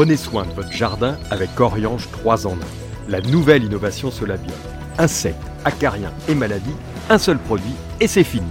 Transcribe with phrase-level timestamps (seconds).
[0.00, 2.56] Prenez soin de votre jardin avec Oriange 3 en 1.
[3.10, 4.56] La nouvelle innovation Solabium.
[4.96, 6.74] Insectes, acariens et maladies,
[7.10, 8.50] un seul produit et c'est fini.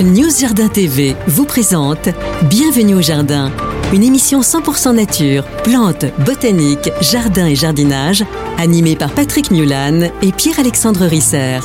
[0.00, 2.08] News Jardin TV vous présente
[2.50, 3.52] Bienvenue au Jardin,
[3.92, 8.24] une émission 100% nature, plantes, botanique, jardin et jardinage,
[8.58, 11.60] animée par Patrick Mulan et Pierre-Alexandre Risser.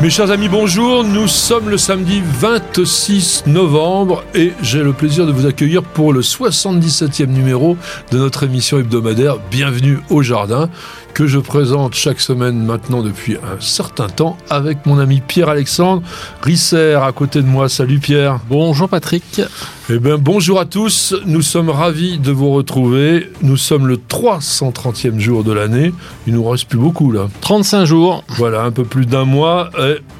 [0.00, 1.02] Mes chers amis, bonjour.
[1.02, 6.20] Nous sommes le samedi 26 novembre et j'ai le plaisir de vous accueillir pour le
[6.20, 7.76] 77e numéro
[8.12, 10.70] de notre émission hebdomadaire Bienvenue au Jardin
[11.14, 16.04] que je présente chaque semaine maintenant depuis un certain temps avec mon ami Pierre-Alexandre
[16.42, 17.68] Risser à côté de moi.
[17.68, 18.38] Salut Pierre.
[18.48, 19.42] Bonjour Patrick.
[19.90, 23.30] Eh bien bonjour à tous, nous sommes ravis de vous retrouver.
[23.40, 25.94] Nous sommes le 330e jour de l'année.
[26.26, 27.30] Il nous reste plus beaucoup là.
[27.40, 28.22] 35 jours.
[28.36, 29.70] Voilà, un peu plus d'un mois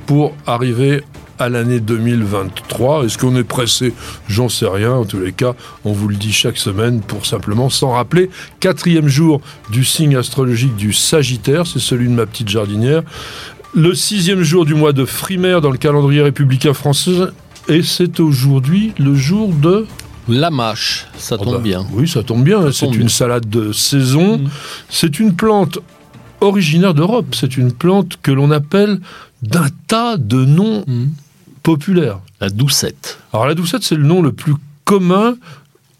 [0.07, 1.03] pour arriver
[1.39, 3.05] à l'année 2023.
[3.05, 3.93] Est-ce qu'on est pressé?
[4.27, 4.93] J'en sais rien.
[4.95, 5.53] En tous les cas,
[5.85, 8.31] on vous le dit chaque semaine pour simplement s'en rappeler.
[8.61, 13.03] Quatrième jour du signe astrologique du Sagittaire, c'est celui de ma petite jardinière.
[13.75, 17.11] Le sixième jour du mois de Frimaire dans le calendrier républicain français.
[17.69, 19.87] Et c'est aujourd'hui le jour de...
[20.29, 21.87] La mâche, ça oh tombe bah, bien.
[21.93, 22.71] Oui, ça tombe bien.
[22.71, 24.39] C'est une salade de saison.
[24.39, 24.49] Mm.
[24.91, 25.79] C'est une plante
[26.43, 27.35] originaire d'Europe.
[27.35, 29.01] C'est une plante que l'on appelle
[29.43, 31.07] d'un tas de noms mm
[31.69, 32.21] populaire.
[32.41, 33.19] La doucette.
[33.31, 35.37] Alors la doucette, c'est le nom le plus commun,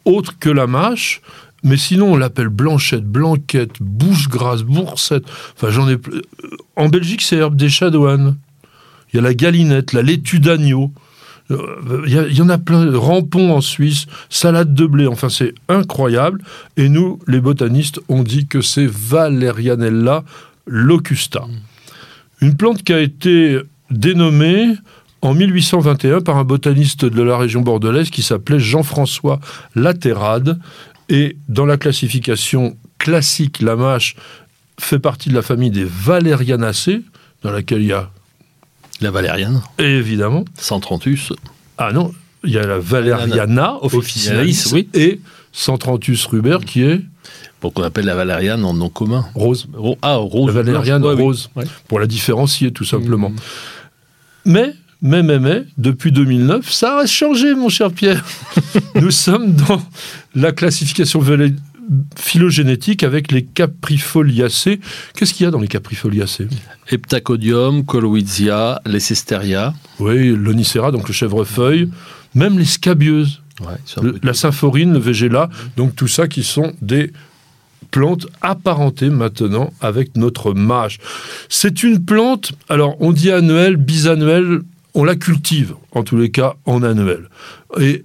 [0.07, 1.21] autre que la mâche.
[1.63, 5.25] Mais sinon, on l'appelle blanchette, blanquette, bouche grasse, boursette.
[5.55, 5.95] Enfin, j'en ai.
[5.95, 6.23] Euh,
[6.77, 8.37] en Belgique, c'est herbe des chadouanes.
[9.13, 10.91] Il y a la galinette, la laitue d'agneau.
[11.51, 12.91] Euh, il y, en a plein.
[12.97, 15.07] Rampon en Suisse, salade de blé.
[15.07, 16.43] Enfin, c'est incroyable.
[16.77, 20.25] Et nous, les botanistes, on dit que c'est Valerianella
[20.67, 21.47] locusta.
[22.41, 23.59] Une plante qui a été
[23.91, 24.75] dénommée
[25.23, 29.41] en 1821 par un botaniste de la région bordelaise qui s'appelait Jean-François
[29.75, 30.59] Latérade.
[31.09, 34.15] Et dans la classification classique, la mâche
[34.79, 37.03] fait partie de la famille des Valerianacées,
[37.43, 38.11] dans laquelle il y a...
[39.01, 40.45] La valériane Évidemment.
[40.57, 41.33] Centranthus.
[41.77, 42.13] Ah non,
[42.45, 44.89] il y a la Valeriana officinalis oui.
[44.95, 45.21] et
[45.53, 47.01] Centranthus ruber qui est...
[47.61, 49.27] Pour qu'on appelle la valériane en nom commun.
[49.35, 49.67] Rose.
[50.03, 50.47] Ah, rose.
[50.47, 51.51] La valériane rose.
[51.89, 53.31] Pour la différencier, tout simplement.
[53.31, 53.37] Mmh.
[54.45, 58.25] Mais mais, mais, mais, depuis 2009, ça a changé, mon cher Pierre.
[58.97, 59.81] Nous sommes dans
[60.35, 61.21] la classification
[62.17, 64.81] phylogénétique avec les caprifoliacées.
[65.15, 66.49] Qu'est-ce qu'il y a dans les caprifoliacées
[66.91, 69.75] Heptacodium, Coloidsia, les Cesteria.
[69.99, 71.91] Oui, l'onicera, donc le chèvrefeuille,
[72.35, 73.43] même les scabieuses.
[74.23, 77.13] la symphorine, le végéla, donc tout ça qui sont des
[77.91, 80.99] plantes apparentées maintenant avec notre mâche.
[81.49, 84.61] C'est une plante, alors on dit annuelle, bisannuelle,
[84.95, 87.29] on la cultive, en tous les cas, en annuel.
[87.81, 88.05] Et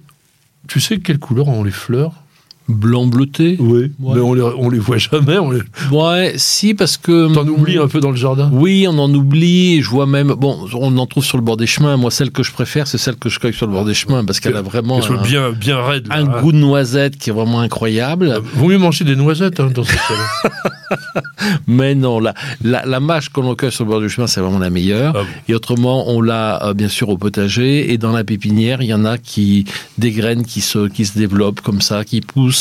[0.68, 2.23] tu sais quelle couleur ont les fleurs?
[2.66, 3.56] Blanc bleuté?
[3.60, 5.36] Oui, mais on les, on les voit jamais.
[5.36, 5.60] On les...
[5.92, 7.32] Ouais, si, parce que.
[7.34, 8.48] T'en oublies un peu dans le jardin?
[8.54, 9.82] Oui, on en oublie.
[9.82, 10.28] Je vois même.
[10.28, 11.98] Bon, on en trouve sur le bord des chemins.
[11.98, 14.24] Moi, celle que je préfère, c'est celle que je cueille sur le bord des chemins
[14.24, 14.98] parce qu'elle a vraiment.
[15.04, 16.06] Un, bien, bien raide.
[16.10, 18.28] un goût de noisette qui est vraiment incroyable.
[18.28, 19.98] Euh, vaut mieux manger des noisettes hein, dans cette
[21.66, 24.70] Mais non, la, la, mâche qu'on cueille sur le bord du chemin, c'est vraiment la
[24.70, 25.14] meilleure.
[25.16, 27.92] Ah et autrement, on l'a euh, bien sûr au potager.
[27.92, 29.66] Et dans la pépinière, il y en a qui.
[29.98, 32.53] des graines qui se, qui se développent comme ça, qui poussent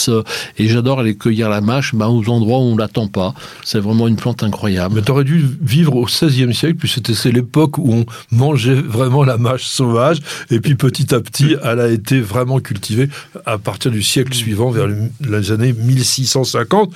[0.58, 3.34] et j'adore aller cueillir la mâche bah, aux endroits où on ne l'attend pas.
[3.64, 4.96] C'est vraiment une plante incroyable.
[4.96, 9.24] Mais tu aurais dû vivre au XVIe siècle, puis c'était l'époque où on mangeait vraiment
[9.24, 13.10] la mâche sauvage, et puis petit à petit, elle a été vraiment cultivée
[13.46, 14.88] à partir du siècle suivant, vers
[15.22, 16.90] les années 1650.
[16.90, 16.94] Mm.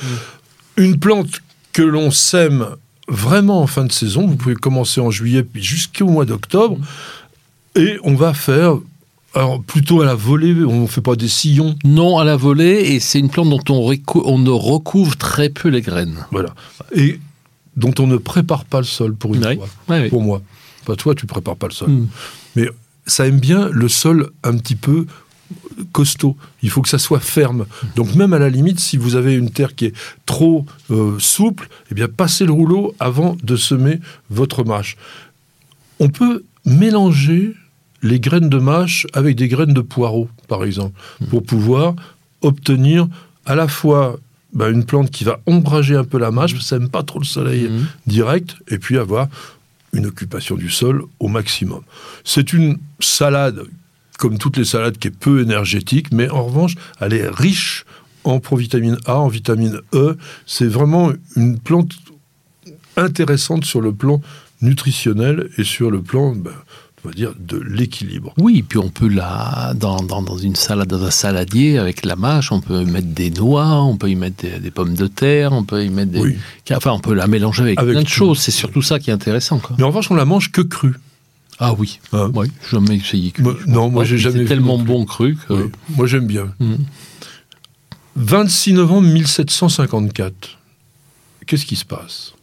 [0.77, 1.41] Une plante
[1.73, 2.67] que l'on sème
[3.07, 6.77] vraiment en fin de saison, vous pouvez commencer en juillet, puis jusqu'au mois d'octobre,
[7.75, 8.77] et on va faire
[9.37, 12.93] alors, plutôt à la volée, on ne fait pas des sillons Non, à la volée,
[12.93, 16.25] et c'est une plante dont on, on, ne recouvre très peu les graines.
[16.31, 16.55] Voilà.
[16.95, 17.19] Et
[17.75, 19.67] dont on ne prépare pas le sol, pour une fois.
[20.09, 20.41] pour moi.
[20.85, 21.89] Pas toi, tu prépares pas le sol.
[21.89, 22.07] Hmm.
[22.55, 22.67] Mais
[23.05, 25.05] ça aime bien le sol un petit peu
[25.91, 26.35] costaud.
[26.63, 27.65] Il faut que ça soit ferme.
[27.95, 29.93] Donc même à la limite, si vous avez une terre qui est
[30.25, 34.97] trop euh, souple, eh bien passez le rouleau avant de semer votre mâche.
[35.99, 37.53] On peut mélanger
[38.01, 40.99] les graines de mâche avec des graines de poireau, par exemple,
[41.29, 41.95] pour pouvoir
[42.41, 43.07] obtenir
[43.45, 44.19] à la fois
[44.53, 47.03] bah, une plante qui va ombrager un peu la mâche, parce que ça n'aime pas
[47.03, 47.87] trop le soleil mhm.
[48.05, 49.27] direct, et puis avoir
[49.93, 51.81] une occupation du sol au maximum.
[52.23, 53.61] C'est une salade,
[54.17, 57.85] comme toutes les salades, qui est peu énergétique, mais en revanche, elle est riche
[58.23, 60.17] en provitamine A, en vitamine E.
[60.45, 61.91] C'est vraiment une plante
[62.97, 64.21] intéressante sur le plan
[64.61, 66.51] nutritionnel et sur le plan bah,
[67.03, 68.33] on va dire, de l'équilibre.
[68.37, 72.51] Oui, puis on peut la dans, dans, une salade, dans un saladier avec la mâche,
[72.51, 75.85] on peut mettre des noix, on peut y mettre des, pommes de terre, on peut
[75.85, 76.37] y mettre des,
[76.71, 78.39] enfin on peut la mélanger avec, plein de choses.
[78.39, 79.61] C'est surtout ça qui est intéressant.
[79.77, 80.95] Mais en revanche, on la mange que crue.
[81.59, 82.27] Ah oui, ah.
[82.33, 83.43] oui, jamais essayé cru.
[83.67, 84.39] non, moi j'ai jamais.
[84.39, 85.69] C'est tellement bon cru que.
[85.95, 86.53] Moi j'aime bien.
[88.15, 88.75] 26 mm.
[88.75, 90.57] novembre 1754.
[91.45, 92.33] Qu'est-ce qui se passe?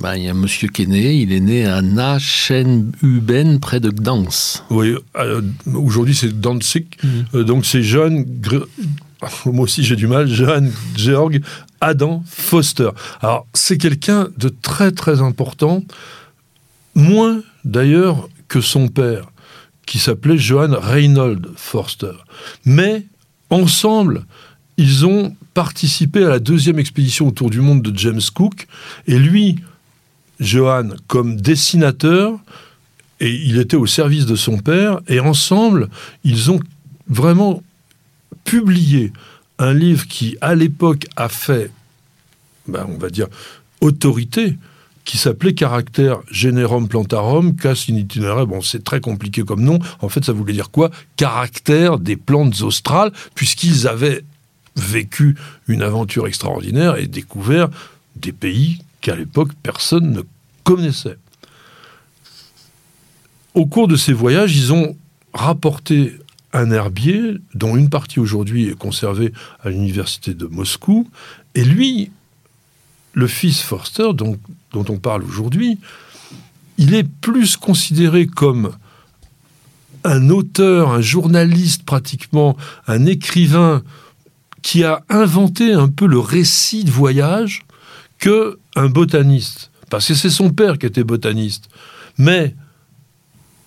[0.00, 3.80] Ben, il y a un monsieur qui est né, il est né à Nachenhuben, près
[3.80, 4.62] de Gdansk.
[4.70, 5.42] Oui, euh,
[5.74, 7.08] aujourd'hui c'est Danzig, mm.
[7.34, 8.24] euh, donc c'est John,
[9.46, 11.40] moi aussi j'ai du mal, John Georg
[11.80, 12.90] Adam Foster.
[13.20, 15.82] Alors c'est quelqu'un de très très important,
[16.94, 19.30] moins d'ailleurs que son père,
[19.84, 22.12] qui s'appelait Johann Reinhold Forster.
[22.64, 23.04] Mais
[23.50, 24.24] ensemble,
[24.76, 28.68] ils ont participé à la deuxième expédition autour du monde de James Cook,
[29.08, 29.56] et lui,
[30.40, 32.38] Johann comme dessinateur,
[33.20, 35.88] et il était au service de son père, et ensemble,
[36.24, 36.60] ils ont
[37.08, 37.62] vraiment
[38.44, 39.12] publié
[39.58, 41.70] un livre qui, à l'époque, a fait,
[42.66, 43.26] ben, on va dire,
[43.80, 44.56] autorité,
[45.04, 48.44] qui s'appelait Caractère Generum Plantarum Cas in.
[48.44, 49.78] Bon, c'est très compliqué comme nom.
[50.00, 50.90] En fait, ça voulait dire quoi?
[51.16, 54.22] Caractère des plantes australes, puisqu'ils avaient
[54.76, 55.34] vécu
[55.66, 57.70] une aventure extraordinaire et découvert
[58.16, 60.20] des pays qu'à l'époque personne ne
[60.64, 61.16] connaissait.
[63.54, 64.96] Au cours de ces voyages, ils ont
[65.32, 66.12] rapporté
[66.52, 69.32] un herbier dont une partie aujourd'hui est conservée
[69.62, 71.08] à l'université de Moscou.
[71.54, 72.10] Et lui,
[73.14, 74.38] le fils Forster, dont,
[74.72, 75.78] dont on parle aujourd'hui,
[76.76, 78.72] il est plus considéré comme
[80.04, 83.82] un auteur, un journaliste pratiquement, un écrivain
[84.60, 87.62] qui a inventé un peu le récit de voyage
[88.18, 89.70] que un botaniste.
[89.90, 91.68] Parce que c'est son père qui était botaniste.
[92.16, 92.54] Mais,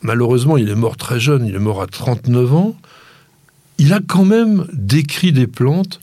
[0.01, 2.75] malheureusement, il est mort très jeune, il est mort à 39 ans.
[3.77, 5.99] Il a quand même décrit des plantes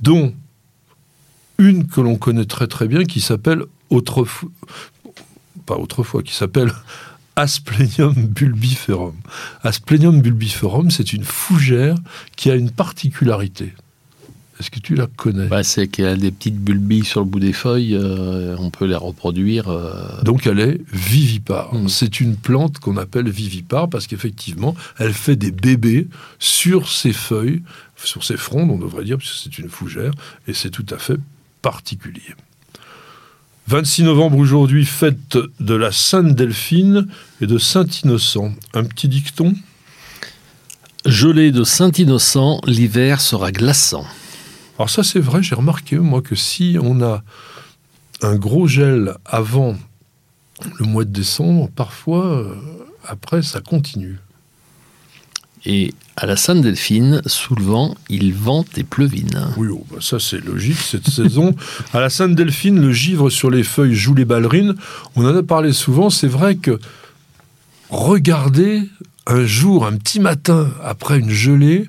[0.00, 0.34] dont
[1.58, 4.48] une que l'on connaît très très bien qui s'appelle autrefois,
[5.66, 6.72] pas autrefois, qui s'appelle
[7.36, 9.14] Asplenium bulbiferum.
[9.62, 11.94] Asplenium bulbiferum, c'est une fougère
[12.34, 13.74] qui a une particularité.
[14.58, 17.38] Est-ce que tu la connais bah, C'est qu'elle a des petites bulbilles sur le bout
[17.38, 19.68] des feuilles, euh, on peut les reproduire.
[19.68, 20.22] Euh.
[20.22, 21.74] Donc elle est vivipare.
[21.74, 21.88] Hmm.
[21.88, 26.08] C'est une plante qu'on appelle vivipare parce qu'effectivement, elle fait des bébés
[26.40, 27.62] sur ses feuilles,
[27.96, 30.12] sur ses frondes, on devrait dire, puisque c'est une fougère,
[30.48, 31.18] et c'est tout à fait
[31.62, 32.34] particulier.
[33.68, 37.06] 26 novembre aujourd'hui, fête de la Sainte Delphine
[37.40, 38.54] et de Saint Innocent.
[38.74, 39.54] Un petit dicton?
[41.04, 44.06] Gelée de Saint Innocent, l'hiver sera glaçant.
[44.78, 47.22] Alors ça c'est vrai, j'ai remarqué moi que si on a
[48.22, 49.76] un gros gel avant
[50.78, 52.54] le mois de décembre, parfois euh,
[53.04, 54.18] après ça continue.
[55.64, 59.48] Et à la Sainte-Delphine, sous le vent, il vente et pleuvine.
[59.56, 61.54] Oui, oh, bah ça c'est logique cette saison.
[61.92, 64.76] À la Sainte-Delphine, le givre sur les feuilles joue les ballerines.
[65.16, 66.10] On en a parlé souvent.
[66.10, 66.78] C'est vrai que
[67.90, 68.88] regardez
[69.26, 71.88] un jour, un petit matin, après une gelée,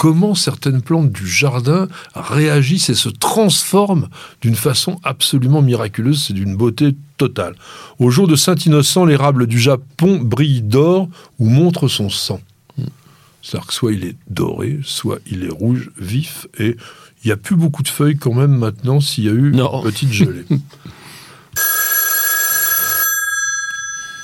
[0.00, 4.08] comment certaines plantes du jardin réagissent et se transforment
[4.40, 6.24] d'une façon absolument miraculeuse.
[6.26, 7.54] C'est d'une beauté totale.
[7.98, 12.40] Au jour de Saint-Innocent, l'érable du Japon brille d'or ou montre son sang.
[13.42, 16.78] C'est-à-dire que soit il est doré, soit il est rouge vif, et
[17.22, 19.82] il n'y a plus beaucoup de feuilles quand même maintenant s'il y a eu une
[19.82, 20.46] petite gelée.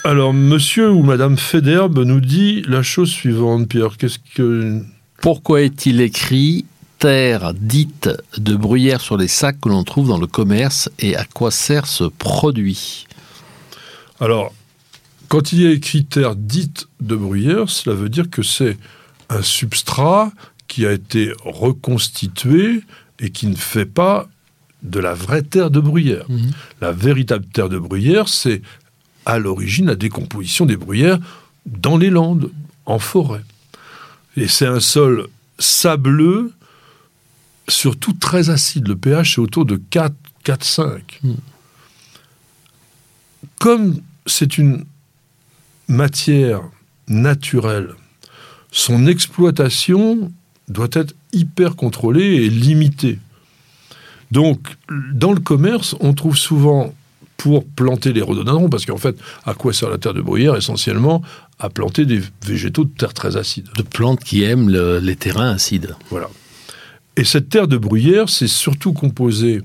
[0.05, 3.99] Alors, monsieur ou madame Federbe nous dit la chose suivante, Pierre.
[3.99, 4.83] Qu'est-ce que
[5.21, 6.65] pourquoi est-il écrit
[6.99, 11.25] terre dite de bruyère sur les sacs que l'on trouve dans le commerce et à
[11.25, 13.07] quoi sert ce produit?
[14.21, 14.55] Alors,
[15.29, 18.79] quand il y a écrit terre dite de bruyère, cela veut dire que c'est
[19.29, 20.31] un substrat
[20.69, 22.83] qui a été reconstitué
[23.19, 24.29] et qui ne fait pas
[24.83, 26.27] de la vraie terre de bruyère.
[26.29, 26.51] Mhm.
[26.81, 28.63] La véritable terre de bruyère, c'est
[29.25, 31.19] à l'origine la décomposition des bruyères
[31.67, 32.51] dans les landes,
[32.85, 33.43] en forêt.
[34.37, 35.29] Et c'est un sol
[35.59, 36.53] sableux,
[37.69, 38.89] surtout très acide.
[38.89, 40.15] Le pH est autour de 4,
[40.45, 41.21] 4, 5.
[43.59, 44.85] Comme c'est une
[45.89, 46.63] matière
[47.09, 47.95] naturelle,
[48.71, 50.31] son exploitation
[50.69, 53.19] doit être hyper contrôlée et limitée.
[54.33, 54.77] Donc,
[55.13, 56.93] dans le commerce, on trouve souvent
[57.37, 61.23] pour planter les rhododendrons, parce qu'en fait, à quoi sert la terre de bruyère Essentiellement
[61.59, 63.69] à planter des végétaux de terre très acide.
[63.77, 65.97] De plantes qui aiment les terrains acides.
[66.11, 66.29] Voilà.
[67.17, 69.63] Et cette terre de bruyère, c'est surtout composé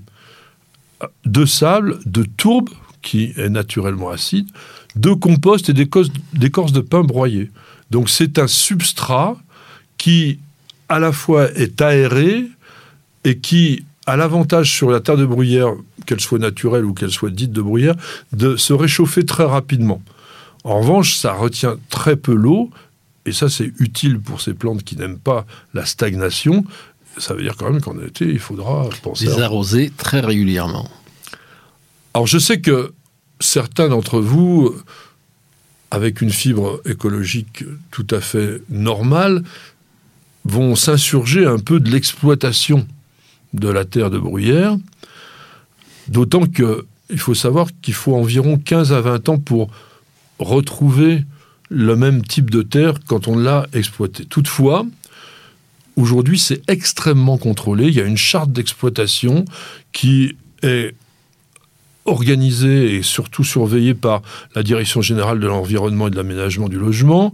[1.26, 2.70] de sable, de tourbe,
[3.02, 4.48] qui est naturellement acide,
[4.96, 7.52] de compost et d'écorce de pin broyée.
[7.90, 9.38] Donc c'est un substrat
[9.98, 10.40] qui
[10.88, 12.46] à la fois est aéré
[13.24, 15.74] et qui a l'avantage sur la terre de bruyère,
[16.06, 17.96] qu'elle soit naturelle ou qu'elle soit dite de bruyère,
[18.34, 20.02] de se réchauffer très rapidement.
[20.64, 22.70] En revanche, ça retient très peu l'eau,
[23.26, 26.66] et ça c'est utile pour ces plantes qui n'aiment pas la stagnation.
[27.18, 29.26] Ça veut dire quand même qu'en été, il faudra penser...
[29.26, 30.90] Les arroser très régulièrement.
[32.14, 32.94] Alors je sais que
[33.40, 34.74] certains d'entre vous,
[35.90, 39.44] avec une fibre écologique tout à fait normale,
[40.46, 42.88] vont s'insurger un peu de l'exploitation
[43.54, 44.78] de la terre de bruyère,
[46.08, 49.70] d'autant qu'il faut savoir qu'il faut environ 15 à 20 ans pour
[50.44, 51.24] retrouver
[51.70, 54.26] le même type de terre quand on l'a exploité.
[54.26, 54.86] Toutefois,
[55.96, 57.88] aujourd'hui, c'est extrêmement contrôlé.
[57.88, 59.46] Il y a une charte d'exploitation
[59.94, 60.94] qui est
[62.06, 64.22] organisée et surtout surveillée par
[64.56, 67.34] la Direction générale de l'environnement et de l'aménagement du logement,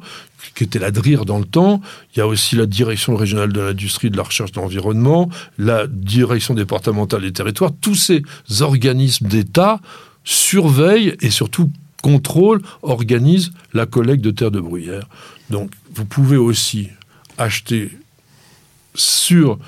[0.55, 1.81] qui était la DRIR dans le temps.
[2.13, 5.87] Il y a aussi la Direction régionale de l'industrie, de la recherche de l'environnement, la
[5.87, 7.71] Direction départementale des territoires.
[7.79, 8.23] Tous ces
[8.59, 9.79] organismes d'État
[10.23, 11.71] surveillent et surtout
[12.01, 15.08] contrôlent, organisent la collecte de terres de bruyère.
[15.50, 16.89] Donc vous pouvez aussi
[17.38, 17.92] acheter
[18.96, 19.60] sur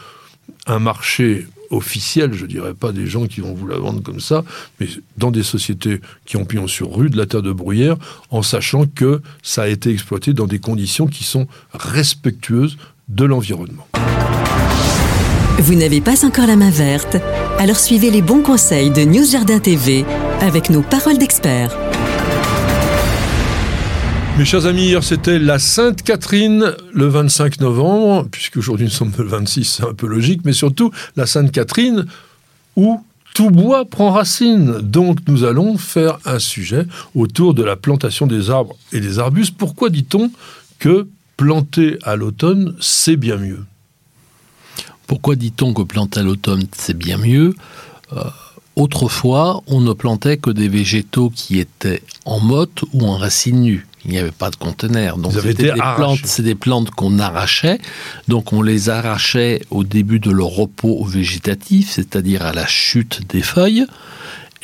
[0.67, 4.43] un marché officiel, je dirais pas des gens qui vont vous la vendre comme ça,
[4.79, 7.95] mais dans des sociétés qui ont pignon sur rue de la terre de bruyère,
[8.31, 13.87] en sachant que ça a été exploité dans des conditions qui sont respectueuses de l'environnement.
[15.59, 17.17] Vous n'avez pas encore la main verte?
[17.59, 20.05] Alors suivez les bons conseils de News Jardin TV
[20.41, 21.88] avec nos paroles d'experts.
[24.39, 29.25] Mes chers amis, hier c'était la Sainte Catherine le 25 novembre, puisqu'aujourd'hui nous sommes le
[29.25, 32.05] 26, c'est un peu logique, mais surtout la Sainte Catherine
[32.77, 33.03] où
[33.33, 34.77] tout bois prend racine.
[34.79, 39.57] Donc nous allons faire un sujet autour de la plantation des arbres et des arbustes.
[39.57, 40.31] Pourquoi dit-on
[40.79, 43.65] que planter à l'automne, c'est bien mieux?
[45.05, 47.55] Pourquoi dit-on que planter à l'automne, c'est bien mieux?
[48.13, 48.23] Euh,
[48.79, 53.85] Autrefois, on ne plantait que des végétaux qui étaient en motte ou en racines nues
[54.05, 55.17] il n'y avait pas de conteneurs.
[55.17, 57.79] Donc c'était des plantes, c'est des plantes qu'on arrachait.
[58.27, 63.41] Donc on les arrachait au début de leur repos végétatif, c'est-à-dire à la chute des
[63.41, 63.85] feuilles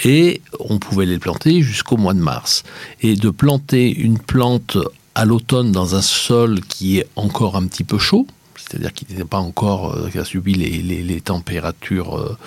[0.04, 2.63] et on pouvait les planter jusqu'au mois de mars.
[3.01, 4.77] Et de planter une plante
[5.15, 8.27] à l'automne dans un sol qui est encore un petit peu chaud,
[8.68, 12.38] c'est-à-dire qui n'était pas encore, euh, a subi les, températures euh,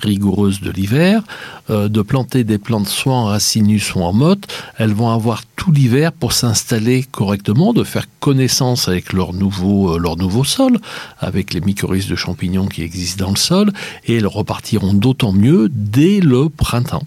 [0.00, 1.22] rigoureuse de l'hiver,
[1.70, 4.52] euh, de planter des plantes soit en racines soit en motte.
[4.76, 10.16] Elles vont avoir tout l'hiver pour s'installer correctement, de faire connaissance avec leur nouveau, leur
[10.16, 10.78] nouveau sol,
[11.18, 13.72] avec les mycorhizes de champignons qui existent dans le sol,
[14.04, 17.06] et elles repartiront d'autant mieux dès le printemps.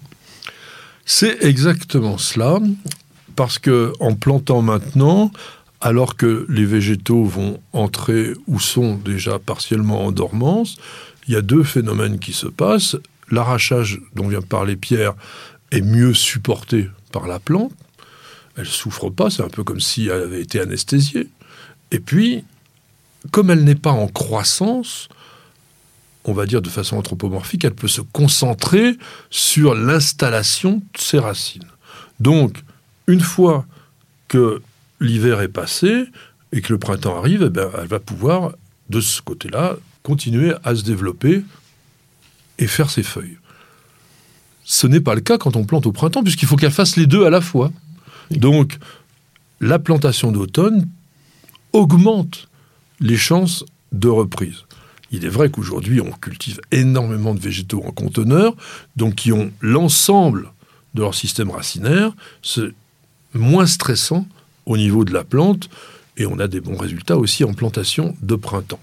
[1.04, 2.58] C'est exactement cela,
[3.36, 5.30] parce que en plantant maintenant,
[5.80, 10.76] alors que les végétaux vont entrer ou sont déjà partiellement en dormance,
[11.28, 12.96] il y a deux phénomènes qui se passent.
[13.30, 15.14] L'arrachage dont vient parler Pierre
[15.72, 17.72] est mieux supporté par la plante.
[18.56, 21.28] Elle souffre pas, c'est un peu comme si elle avait été anesthésiée.
[21.90, 22.44] Et puis,
[23.30, 25.08] comme elle n'est pas en croissance,
[26.24, 28.96] on va dire de façon anthropomorphique, elle peut se concentrer
[29.30, 31.68] sur l'installation de ses racines.
[32.18, 32.62] Donc,
[33.06, 33.66] une fois
[34.28, 34.62] que
[35.00, 36.06] l'hiver est passé
[36.52, 38.54] et que le printemps arrive, eh ben, elle va pouvoir,
[38.90, 41.42] de ce côté-là, continuer à se développer
[42.58, 43.38] et faire ses feuilles.
[44.64, 47.06] Ce n'est pas le cas quand on plante au printemps, puisqu'il faut qu'elle fasse les
[47.06, 47.70] deux à la fois.
[48.30, 48.78] Donc,
[49.60, 50.88] la plantation d'automne
[51.72, 52.48] augmente
[53.00, 54.64] les chances de reprise.
[55.12, 58.56] Il est vrai qu'aujourd'hui, on cultive énormément de végétaux en conteneurs,
[58.96, 60.50] donc qui ont l'ensemble
[60.94, 62.12] de leur système racinaire.
[62.42, 62.72] C'est
[63.34, 64.26] moins stressant
[64.66, 65.68] au niveau de la plante
[66.16, 68.80] et on a des bons résultats aussi en plantation de printemps.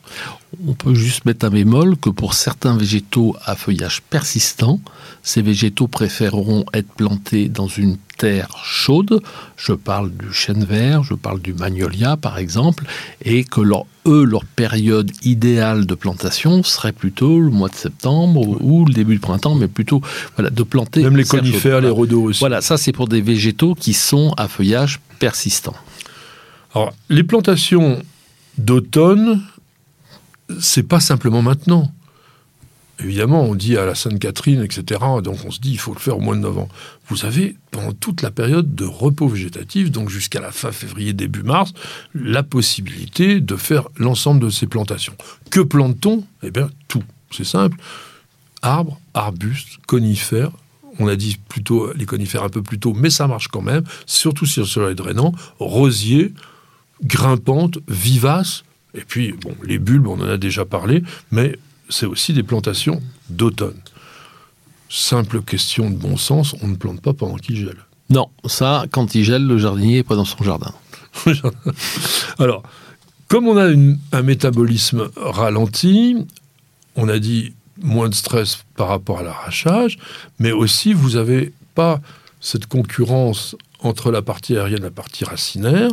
[0.68, 4.80] On peut juste mettre un bémol que pour certains végétaux à feuillage persistant,
[5.24, 9.22] ces végétaux préféreront être plantés dans une terre chaude.
[9.58, 12.86] Je parle du chêne vert, je parle du magnolia par exemple,
[13.26, 18.62] et que leur, eux, leur période idéale de plantation serait plutôt le mois de septembre
[18.62, 20.02] ou, le début du printemps, mais plutôt
[20.36, 21.02] voilà, de planter.
[21.02, 22.40] Même les conifères, les rhodos aussi.
[22.40, 25.74] Voilà, ça c'est pour des végétaux qui sont à feuillage persistant.
[26.74, 28.02] Alors, les plantations
[28.58, 29.42] d'automne,
[30.60, 31.92] c'est pas simplement maintenant.
[33.00, 35.02] Évidemment, on dit à la Sainte-Catherine, etc.
[35.24, 36.70] Donc on se dit, il faut le faire au mois de novembre.
[37.10, 41.44] Vous avez, pendant toute la période de repos végétatif, donc jusqu'à la fin février, début
[41.44, 41.74] mars,
[42.14, 45.16] la possibilité de faire l'ensemble de ces plantations.
[45.50, 46.24] Que plante-t-on?
[46.44, 47.04] Eh bien, tout.
[47.32, 47.78] C'est simple.
[48.62, 50.52] Arbres, arbustes, conifères,
[51.00, 53.84] on a dit plutôt les conifères un peu plus tôt, mais ça marche quand même,
[54.06, 56.32] surtout si le sol est drainant, rosier,
[57.02, 58.64] grimpante, vivace,
[58.96, 61.58] et puis, bon, les bulbes, on en a déjà parlé, mais
[61.90, 63.80] c'est aussi des plantations d'automne.
[64.90, 67.78] Simple question de bon sens, on ne plante pas pendant qu'il gèle.
[68.10, 70.74] Non, ça, quand il gèle, le jardinier n'est pas dans son jardin.
[72.40, 72.64] Alors,
[73.28, 73.74] comme on a
[74.12, 76.18] un métabolisme ralenti,
[76.96, 79.98] on a dit moins de stress par rapport à l'arrachage,
[80.38, 82.00] mais aussi vous n'avez pas
[82.40, 85.92] cette concurrence entre la partie aérienne et la partie racinaire.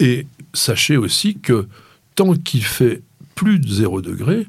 [0.00, 1.68] Et sachez aussi que
[2.14, 3.02] tant qu'il fait
[3.34, 4.46] plus de 0 degré,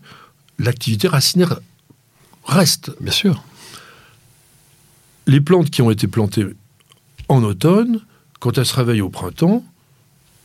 [0.59, 1.59] l'activité racinaire
[2.45, 2.91] reste.
[3.01, 3.43] Bien sûr.
[5.25, 6.45] Les plantes qui ont été plantées
[7.27, 8.01] en automne,
[8.39, 9.63] quand elles se réveillent au printemps,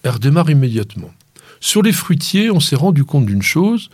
[0.03, 1.13] elles redémarrent immédiatement.
[1.61, 3.91] Sur les fruitiers, on s'est rendu compte d'une chose,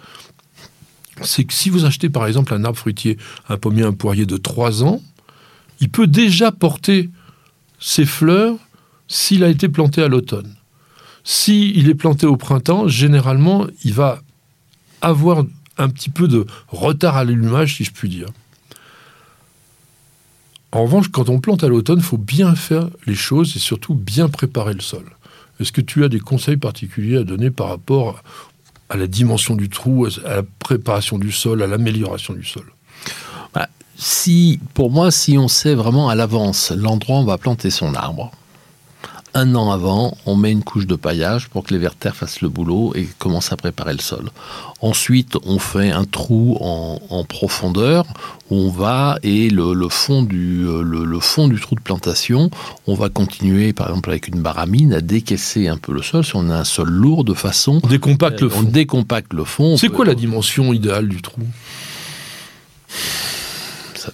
[1.23, 4.37] c'est que si vous achetez par exemple un arbre fruitier, un pommier, un poirier de
[4.37, 5.03] 3 ans,
[5.81, 7.11] il peut déjà porter
[7.79, 8.57] ses fleurs
[9.07, 10.55] s'il a été planté à l'automne.
[11.31, 14.23] S'il est planté au printemps, généralement, il va
[15.03, 15.45] avoir
[15.77, 18.29] un petit peu de retard à l'allumage, si je puis dire.
[20.73, 23.93] En revanche, quand on plante à l'automne, il faut bien faire les choses et surtout
[23.93, 25.05] bien préparer le sol.
[25.61, 28.23] Est-ce que tu as des conseils particuliers à donner par rapport
[28.89, 32.65] à la dimension du trou, à la préparation du sol, à l'amélioration du sol?
[34.01, 37.95] Si, Pour moi, si on sait vraiment à l'avance l'endroit où on va planter son
[37.95, 38.31] arbre,
[39.39, 42.49] un an avant, on met une couche de paillage pour que les vertères fassent le
[42.49, 44.31] boulot et commencent à préparer le sol.
[44.81, 48.05] Ensuite, on fait un trou en, profondeur
[48.51, 52.51] où on va et le, fond du, le, fond du trou de plantation,
[52.87, 56.25] on va continuer par exemple avec une baramine à décaisser un peu le sol.
[56.25, 58.61] Si on a un sol lourd de façon, on décompacte le fond.
[58.61, 59.77] On décompacte le fond.
[59.77, 61.43] C'est quoi la dimension idéale du trou?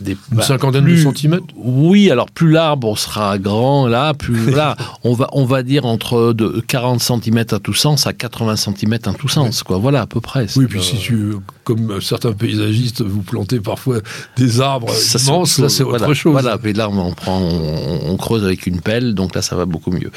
[0.00, 5.14] Une bah, cinquantaine de centimètres Oui, alors plus l'arbre sera grand, là, plus là, on
[5.14, 9.12] va, on va dire entre de 40 cm à tout sens à 80 cm à
[9.12, 9.78] tout sens, quoi.
[9.78, 10.46] Voilà, à peu près.
[10.56, 11.34] Oui, puis si tu,
[11.64, 14.00] comme certains paysagistes, vous plantez parfois
[14.36, 16.32] des arbres ça, immenses, là, c'est autre chose.
[16.32, 19.90] Voilà, mais là, on, prend, on, creuse avec une pelle, donc là, ça va beaucoup
[19.90, 20.10] mieux.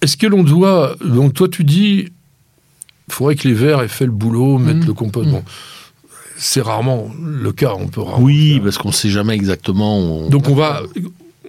[0.00, 0.96] Est-ce que l'on doit.
[1.04, 2.08] Donc, toi, tu dis.
[3.08, 4.86] Il faudrait que les vers aient fait le boulot, mettre mmh.
[4.86, 5.28] le compost.
[5.28, 5.42] Mmh
[6.36, 7.74] c'est rarement le cas.
[7.78, 10.28] On peut Oui, parce qu'on ne sait jamais exactement.
[10.28, 10.82] Donc on va,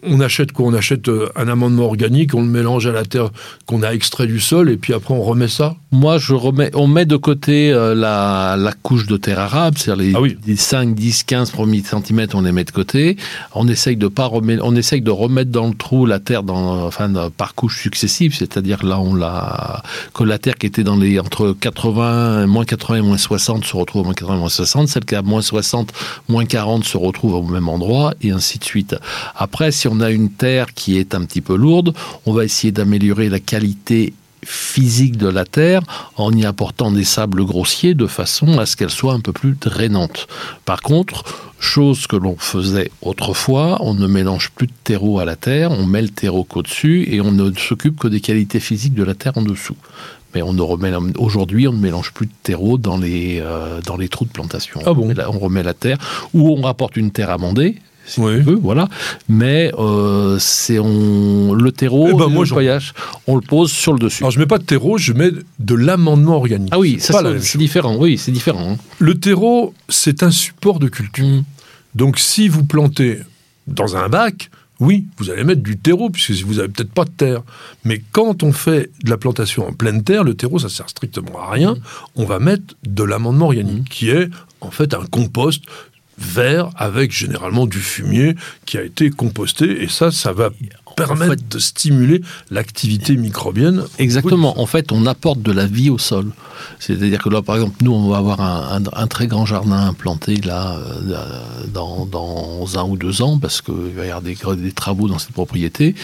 [0.04, 0.68] on achète quoi?
[0.68, 3.30] On achète euh, un amendement organique, on le mélange à la terre
[3.66, 5.76] qu'on a extrait du sol, et puis après on remet ça?
[5.96, 10.56] Moi, je remets, on met de côté euh, la, couche de terre arabe, c'est-à-dire les,
[10.58, 13.16] 5, 10, 15 premiers centimètres, on les met de côté.
[13.54, 16.86] On essaye de, pas remettre, on essaye de remettre dans le trou la terre dans,
[16.86, 21.18] enfin, par couches successives, c'est-à-dire là, on l'a, que la terre qui était dans les,
[21.18, 24.90] entre 80, moins 80 et moins 60 se retrouve à moins 80 et moins 60,
[24.90, 25.94] celle qui a moins 60,
[26.28, 28.98] moins 40 se retrouve au même endroit, et ainsi de suite.
[29.34, 31.94] Après, si on a une terre qui est un petit peu lourde,
[32.26, 34.14] on va essayer d'améliorer la qualité
[34.46, 35.82] physique de la terre
[36.16, 39.58] en y apportant des sables grossiers de façon à ce qu'elle soit un peu plus
[39.60, 40.28] drainante.
[40.64, 41.24] Par contre,
[41.60, 45.86] chose que l'on faisait autrefois, on ne mélange plus de terreau à la terre, on
[45.86, 49.38] met le terreau qu'au-dessus et on ne s'occupe que des qualités physiques de la terre
[49.38, 49.78] en dessous.
[50.34, 53.96] Mais on ne remet aujourd'hui, on ne mélange plus de terreau dans les, euh, dans
[53.96, 54.82] les trous de plantation.
[54.86, 55.14] Ah bon?
[55.28, 55.98] On remet la terre,
[56.34, 58.42] ou on rapporte une terre amendée, si oui.
[58.62, 58.88] voilà.
[59.28, 62.94] Mais euh, c'est on le terreau, eh ben, le voyage,
[63.28, 64.24] on le pose sur le dessus.
[64.24, 66.70] Alors je mets pas de terreau, je mets de l'amendement organique.
[66.72, 67.96] Ah oui, c'est différent.
[67.98, 68.74] Oui, c'est différent.
[68.74, 68.78] Hein.
[69.00, 71.26] Le terreau, c'est un support de culture.
[71.26, 71.44] Mmh.
[71.96, 73.20] Donc si vous plantez
[73.68, 77.10] dans un bac, oui, vous allez mettre du terreau, puisque vous n'avez peut-être pas de
[77.10, 77.42] terre.
[77.86, 81.40] Mais quand on fait de la plantation en pleine terre, le terreau, ça sert strictement
[81.42, 81.76] à rien.
[81.76, 81.80] Mmh.
[82.18, 83.90] On va mettre de l'amendement organique, mmh.
[83.90, 84.30] qui est
[84.62, 85.64] en fait un compost
[86.18, 90.50] vert avec généralement du fumier qui a été composté et ça, ça va
[90.96, 93.84] permettre de stimuler l'activité microbienne.
[94.00, 94.60] Exactement.
[94.60, 96.32] En fait, on apporte de la vie au sol.
[96.80, 100.78] C'est-à-dire que là, par exemple, nous, on va avoir un, très grand jardin implanté là
[100.78, 105.20] euh, dans, un ou deux ans parce qu'il va y avoir des, des, travaux dans
[105.20, 105.96] cette propriété.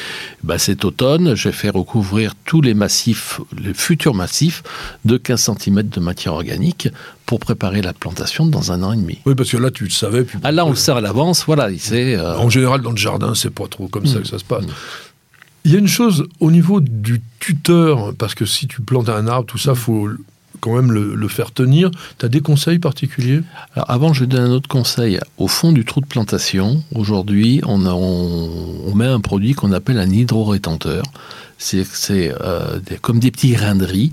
[0.44, 4.64] Bah, cet automne, je vais faire recouvrir tous les massifs, les futurs massifs
[5.06, 6.90] de 15 cm de matière organique
[7.32, 9.20] pour préparer la plantation dans un an et demi.
[9.26, 10.26] Oui, parce que là, tu le savais.
[10.44, 11.70] ah, là, on le sait à l'avance, voilà.
[11.70, 14.22] Euh, en général, dans le jardin, c'est pas trop comme ça mm.
[14.24, 14.66] que ça se passe.
[14.66, 14.72] Mm.
[15.64, 19.28] Il y a une chose au niveau du tuteur, parce que si tu plantes un
[19.28, 19.76] arbre, tout ça, mm.
[19.76, 20.10] faut
[20.60, 21.90] quand même le, faire tenir.
[22.18, 23.40] Tu as des conseils particuliers?
[23.76, 25.18] Alors avant, je vais donner un autre conseil.
[25.38, 30.10] Au fond du trou de plantation, aujourd'hui, on, on, met un produit qu'on appelle un
[30.10, 31.04] hydro-rétenteur.
[31.58, 31.86] C'est
[32.42, 34.12] euh, comme des petits grains de riz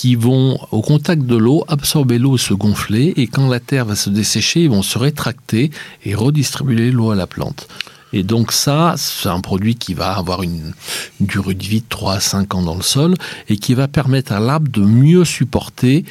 [0.00, 3.12] qui vont, au contact de l'eau, absorber l'eau et se gonfler.
[3.18, 5.70] Et quand la terre va se dessécher, ils vont se rétracter
[6.06, 7.68] et redistribuer l'eau à la plante.
[8.14, 10.72] Et donc ça, c'est un produit qui va avoir une,
[11.20, 13.14] durée de vie de 3 à 5 ans dans le sol
[13.50, 16.06] et qui va permettre à l'arbre de mieux supporter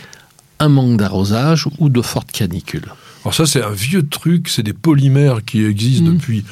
[0.59, 2.93] un manque d'arrosage ou de fortes canicules.
[3.23, 6.17] Alors ça, c'est un vieux truc, c'est des polymères qui existent mmh.
[6.17, 6.45] depuis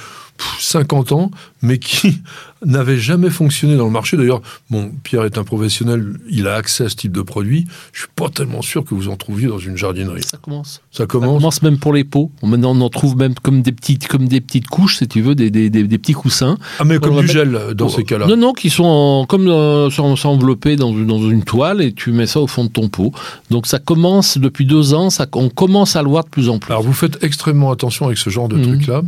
[0.59, 1.29] 50 ans,
[1.61, 2.19] mais qui
[2.65, 4.17] n'avait jamais fonctionné dans le marché.
[4.17, 7.65] D'ailleurs, bon, Pierre est un professionnel, il a accès à ce type de produit.
[7.93, 10.23] Je suis pas tellement sûr que vous en trouviez dans une jardinerie.
[10.23, 10.81] Ça commence.
[10.91, 11.29] Ça commence.
[11.29, 12.31] Ça commence même pour les pots.
[12.43, 15.35] Maintenant, on en trouve même comme des petites, comme des petites couches, si tu veux,
[15.35, 16.57] des, des, des, petits coussins.
[16.79, 18.27] Ah, mais comme du gel dans ces cas-là.
[18.27, 19.89] Non, non, qui sont comme euh,
[20.23, 23.11] enveloppés dans, dans une toile et tu mets ça au fond de ton pot.
[23.49, 26.59] Donc ça commence depuis deux ans, ça, on commence à le voir de plus en
[26.59, 26.71] plus.
[26.71, 28.61] Alors vous faites extrêmement attention avec ce genre de mmh.
[28.63, 29.01] truc-là,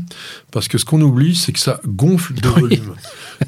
[0.52, 2.94] parce que ce qu'on oublie, c'est que ça gonfle de volume.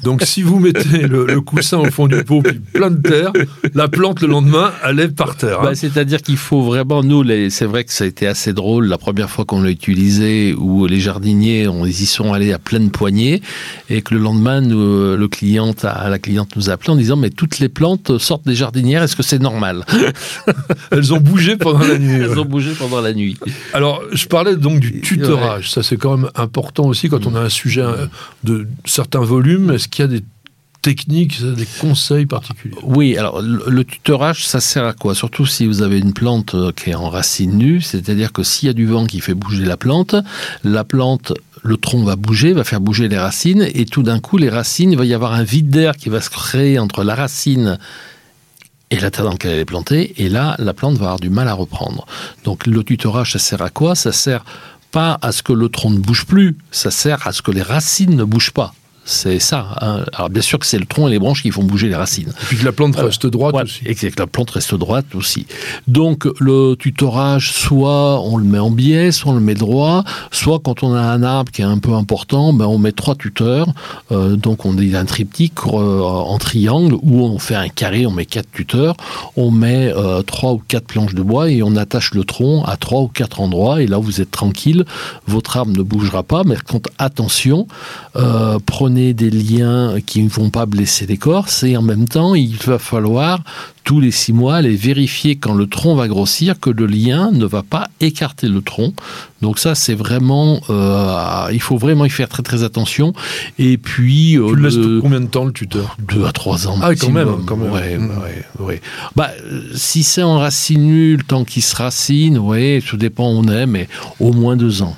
[0.02, 3.32] Donc si vous mettez le, coussin au fond du pot, puis plein de terre,
[3.74, 5.60] la plante le lendemain, elle est par terre.
[5.60, 5.64] Hein.
[5.64, 8.98] Bah, c'est-à-dire qu'il faut vraiment, nous, c'est vrai que ça a été assez drôle la
[8.98, 12.90] première fois qu'on l'a utilisé, où les jardiniers, on, ils y sont allés à pleine
[12.90, 13.42] poignée,
[13.90, 17.58] et que le lendemain, le client, la cliente nous a appelé en disant, mais toutes
[17.58, 19.84] les plantes sortent des jardinières, est-ce que c'est normal?
[20.90, 22.22] Elles ont bougé pendant la nuit.
[22.22, 23.38] Elles ont bougé pendant la nuit.
[23.72, 25.70] Alors, je parlais donc du tutorage.
[25.70, 27.84] Ça, c'est quand même important aussi quand on a un sujet
[28.44, 29.76] de certains volumes.
[29.82, 30.24] Est-ce qu'il y a des
[30.80, 32.76] techniques, des conseils particuliers?
[32.84, 35.16] Oui, alors le, tutorage, ça sert à quoi?
[35.16, 38.68] Surtout si vous avez une plante euh, qui est en racine nue, c'est-à-dire que s'il
[38.68, 40.14] y a du vent qui fait bouger la plante,
[40.62, 41.32] la plante
[41.64, 44.92] le tronc va bouger, va faire bouger les racines, et tout d'un coup, les racines,
[44.92, 47.80] il va y avoir un vide d'air qui va se créer entre la racine
[48.90, 51.30] et la terre dans laquelle elle est plantée, et là, la plante va avoir du
[51.30, 52.06] mal à reprendre.
[52.44, 53.96] Donc le tutorage, ça sert à quoi?
[53.96, 54.44] Ça sert
[54.92, 57.62] pas à ce que le tronc ne bouge plus, ça sert à ce que les
[57.62, 58.74] racines ne bougent pas.
[59.04, 59.66] C'est ça.
[59.80, 60.04] Hein.
[60.12, 62.28] Alors bien sûr que c'est le tronc et les branches qui font bouger les racines.
[62.28, 63.80] Et puis que la plante reste droite aussi.
[63.84, 65.46] Et que la plante reste droite aussi.
[65.88, 70.60] Donc le tutorage, soit on le met en biais, soit on le met droit, soit
[70.60, 73.68] quand on a un arbre qui est un peu important, ben on met trois tuteurs.
[74.12, 78.12] Euh, donc on a un triptyque euh, en triangle où on fait un carré, on
[78.12, 78.96] met quatre tuteurs,
[79.36, 82.76] on met euh, trois ou quatre planches de bois et on attache le tronc à
[82.76, 83.82] trois ou quatre endroits.
[83.82, 84.84] Et là vous êtes tranquille,
[85.26, 86.44] votre arbre ne bougera pas.
[86.44, 87.66] Mais quand attention,
[88.66, 92.78] prenez des liens qui ne vont pas blesser l'écorce et en même temps, il va
[92.78, 93.42] falloir
[93.84, 97.44] tous les six mois aller vérifier quand le tronc va grossir que le lien ne
[97.44, 98.92] va pas écarter le tronc.
[99.40, 103.12] Donc ça, c'est vraiment, euh, il faut vraiment y faire très très attention.
[103.58, 105.96] Et puis, euh, tu le laisses combien de temps le tuteur?
[105.98, 106.78] Deux à trois ans.
[106.80, 107.72] Ah, quand même, quand même.
[107.72, 108.10] Ouais, mmh.
[108.60, 108.80] ouais,
[109.16, 109.30] Bah,
[109.74, 113.66] si c'est en racine nulle, tant qu'il se racine, ouais, tout dépend où on est,
[113.66, 113.88] mais
[114.20, 114.96] au moins deux ans.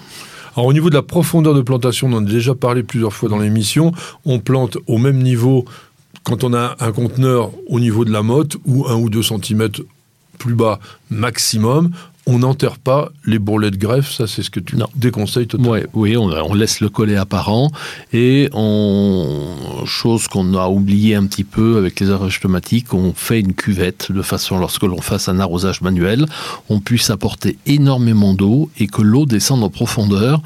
[0.57, 3.29] Alors au niveau de la profondeur de plantation, on en a déjà parlé plusieurs fois
[3.29, 3.93] dans l'émission,
[4.25, 5.64] on plante au même niveau
[6.23, 9.83] quand on a un conteneur au niveau de la motte ou un ou deux centimètres
[10.38, 10.79] plus bas
[11.11, 11.90] maximum
[12.27, 15.77] on n'enterre pas les bourrelets de greffe, ça c'est ce que tu déconseilles totalement.
[15.93, 17.71] oui, on, laisse le collet apparent
[18.13, 23.41] et on, chose qu'on a oublié un petit peu avec les arrages automatiques, on fait
[23.41, 26.27] une cuvette de façon lorsque l'on fasse un arrosage manuel,
[26.71, 30.41] on puisse apporter énormément d'eau et que l'eau descende en profondeur.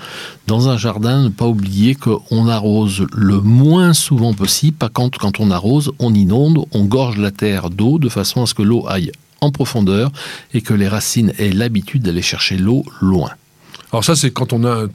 [0.46, 4.76] Dans un jardin, ne pas oublier qu'on arrose le moins souvent possible.
[4.76, 8.46] Par contre, quand on arrose, on inonde, on gorge la terre d'eau de façon à
[8.46, 10.10] ce que l'eau aille en profondeur
[10.54, 13.30] et que les racines aient l'habitude d'aller chercher l'eau loin.
[13.92, 14.88] Alors ça, c'est quand on a un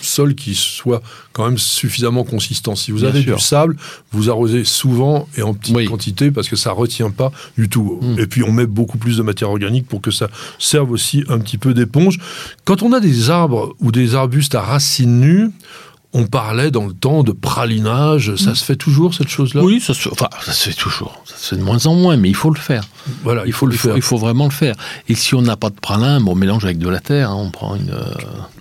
[0.00, 2.74] sol qui soit quand même suffisamment consistant.
[2.76, 3.76] Si vous avez du sable,
[4.12, 7.98] vous arrosez souvent et en petite quantité parce que ça retient pas du tout.
[8.00, 8.18] Hmm.
[8.18, 11.38] Et puis on met beaucoup plus de matière organique pour que ça serve aussi un
[11.38, 12.18] petit peu d'éponge.
[12.64, 15.50] Quand on a des arbres ou des arbustes à racines nues,
[16.18, 18.54] on parlait dans le temps de pralinage, ça mm.
[18.56, 19.62] se fait toujours cette chose-là?
[19.62, 21.22] Oui, ça se, enfin, ça se fait toujours.
[21.24, 22.82] Ça se fait de moins en moins, mais il faut le faire.
[23.22, 23.96] Voilà, il, faut le faire.
[23.96, 24.74] il faut vraiment le faire.
[25.08, 27.50] Et si on n'a pas de pralin, on mélange avec de la terre, hein, on
[27.50, 27.90] prend une.
[27.90, 28.14] Euh,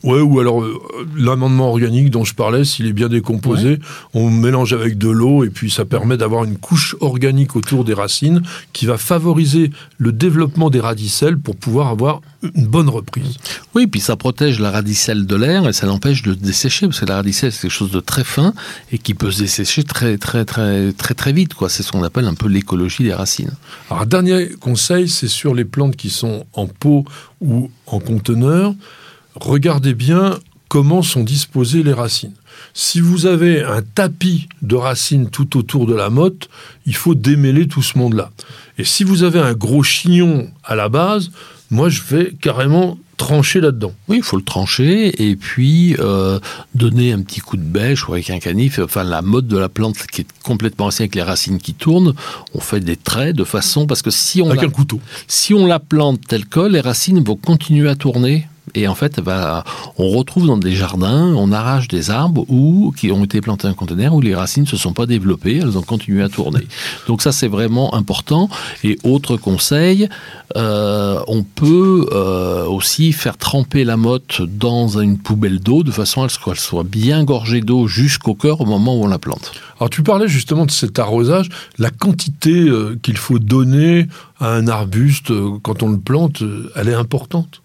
[0.04, 0.80] Ouais, ou alors euh,
[1.18, 3.80] l'amendement organique dont je parlais, s'il est bien décomposé,
[4.14, 7.94] on mélange avec de l'eau et puis ça permet d'avoir une couche organique autour des
[7.94, 8.42] racines
[8.72, 13.38] qui va favoriser le développement des radicelles pour pouvoir avoir une bonne reprise.
[13.74, 17.06] Oui, puis ça protège la radicelle de l'air et ça l'empêche de dessécher parce que
[17.06, 18.54] la radicelle c'est quelque chose de très fin
[18.92, 21.70] et qui peut se dessécher très très très très très vite quoi.
[21.70, 23.54] C'est ce qu'on appelle un peu l'écologie des racines.
[23.90, 27.06] Alors dernier conseil, c'est sur les plantes qui sont en pot
[27.42, 28.74] ou en conteneur
[29.40, 32.34] regardez bien comment sont disposées les racines.
[32.74, 36.50] Si vous avez un tapis de racines tout autour de la motte,
[36.86, 38.32] il faut démêler tout ce monde-là.
[38.78, 41.32] Et si vous avez un gros chignon à la base,
[41.70, 43.94] moi je vais carrément trancher là-dedans.
[44.08, 46.40] Oui, il faut le trancher et puis euh,
[46.76, 48.80] donner un petit coup de bêche ou avec un canif.
[48.80, 52.14] Enfin, la mode de la plante qui est complètement ancienne avec les racines qui tournent,
[52.54, 55.66] on fait des traits de façon parce que si on avec un couteau, si on
[55.66, 59.22] la plante telle que les racines vont continuer à tourner et en fait,
[59.98, 63.74] on retrouve dans des jardins, on arrache des arbres où, qui ont été plantés en
[63.74, 66.68] conteneur où les racines ne se sont pas développées, elles ont continué à tourner.
[67.08, 68.50] Donc ça, c'est vraiment important.
[68.84, 70.10] Et autre conseil,
[70.56, 76.24] euh, on peut euh, aussi faire tremper la motte dans une poubelle d'eau de façon
[76.24, 79.54] à ce qu'elle soit bien gorgée d'eau jusqu'au cœur au moment où on la plante.
[79.80, 84.08] Alors tu parlais justement de cet arrosage, la quantité euh, qu'il faut donner
[84.40, 86.44] à un arbuste quand on le plante,
[86.76, 87.62] elle est importante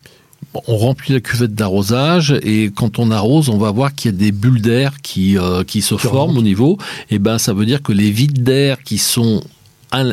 [0.66, 4.16] on remplit la cuvette d'arrosage et quand on arrose, on va voir qu'il y a
[4.16, 6.78] des bulles d'air qui, euh, qui se forment au niveau.
[7.10, 9.42] Et ben, ça veut dire que les vides d'air qui sont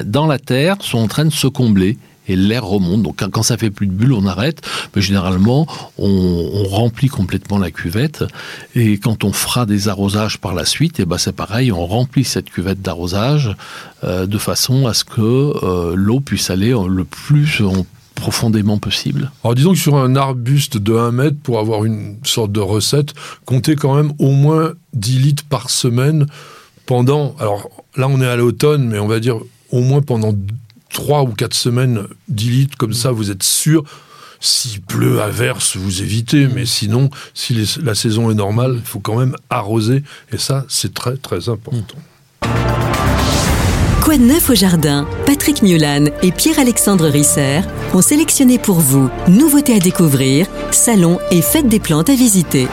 [0.06, 1.98] dans la terre sont en train de se combler
[2.28, 3.02] et l'air remonte.
[3.02, 4.62] Donc quand ça fait plus de bulles, on arrête.
[4.96, 5.66] Mais généralement,
[5.98, 8.24] on, remplit complètement la cuvette.
[8.76, 12.24] Et quand on fera des arrosages par la suite, et ben c'est pareil, on remplit
[12.24, 13.56] cette cuvette d'arrosage
[14.04, 17.62] euh, de façon à ce que euh, l'eau puisse aller le plus
[18.20, 19.32] profondément possible.
[19.44, 23.14] Alors disons que sur un arbuste de 1 mètre, pour avoir une sorte de recette,
[23.46, 26.28] comptez quand même au moins 10 litres par semaine
[26.86, 29.38] pendant, alors là on est à l'automne, mais on va dire
[29.72, 30.34] au moins pendant
[30.92, 33.84] 3 ou 4 semaines, 10 litres, comme ça vous êtes sûr.
[34.42, 39.18] S'il pleut, averse, vous évitez, mais sinon, si la saison est normale, il faut quand
[39.18, 40.02] même arroser,
[40.32, 41.98] et ça, c'est très très important.
[44.02, 45.06] Quoi de neuf au jardin?
[45.26, 47.60] Patrick Mulan et Pierre-Alexandre Risser
[47.94, 52.68] ont sélectionné pour vous nouveautés à découvrir, salons et fêtes des plantes à visiter.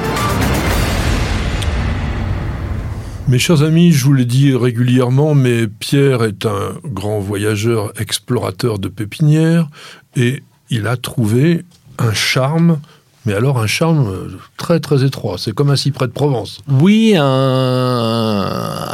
[3.29, 8.79] Mes chers amis, je vous l'ai dit régulièrement, mais Pierre est un grand voyageur, explorateur
[8.79, 9.69] de pépinières,
[10.15, 11.65] et il a trouvé
[11.99, 12.79] un charme
[13.27, 15.37] mais alors un charme très très étroit.
[15.39, 16.61] C'est comme un cyprès de Provence.
[16.69, 18.87] Oui, un,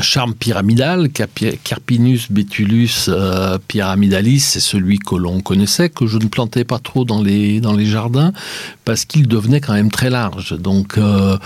[0.00, 1.10] charme pyramidal.
[1.10, 7.04] Carpinus betulus euh, pyramidalis, c'est celui que l'on connaissait, que je ne plantais pas trop
[7.04, 8.32] dans les, dans les jardins,
[8.84, 10.56] parce qu'il devenait quand même très large.
[10.58, 11.36] Donc euh,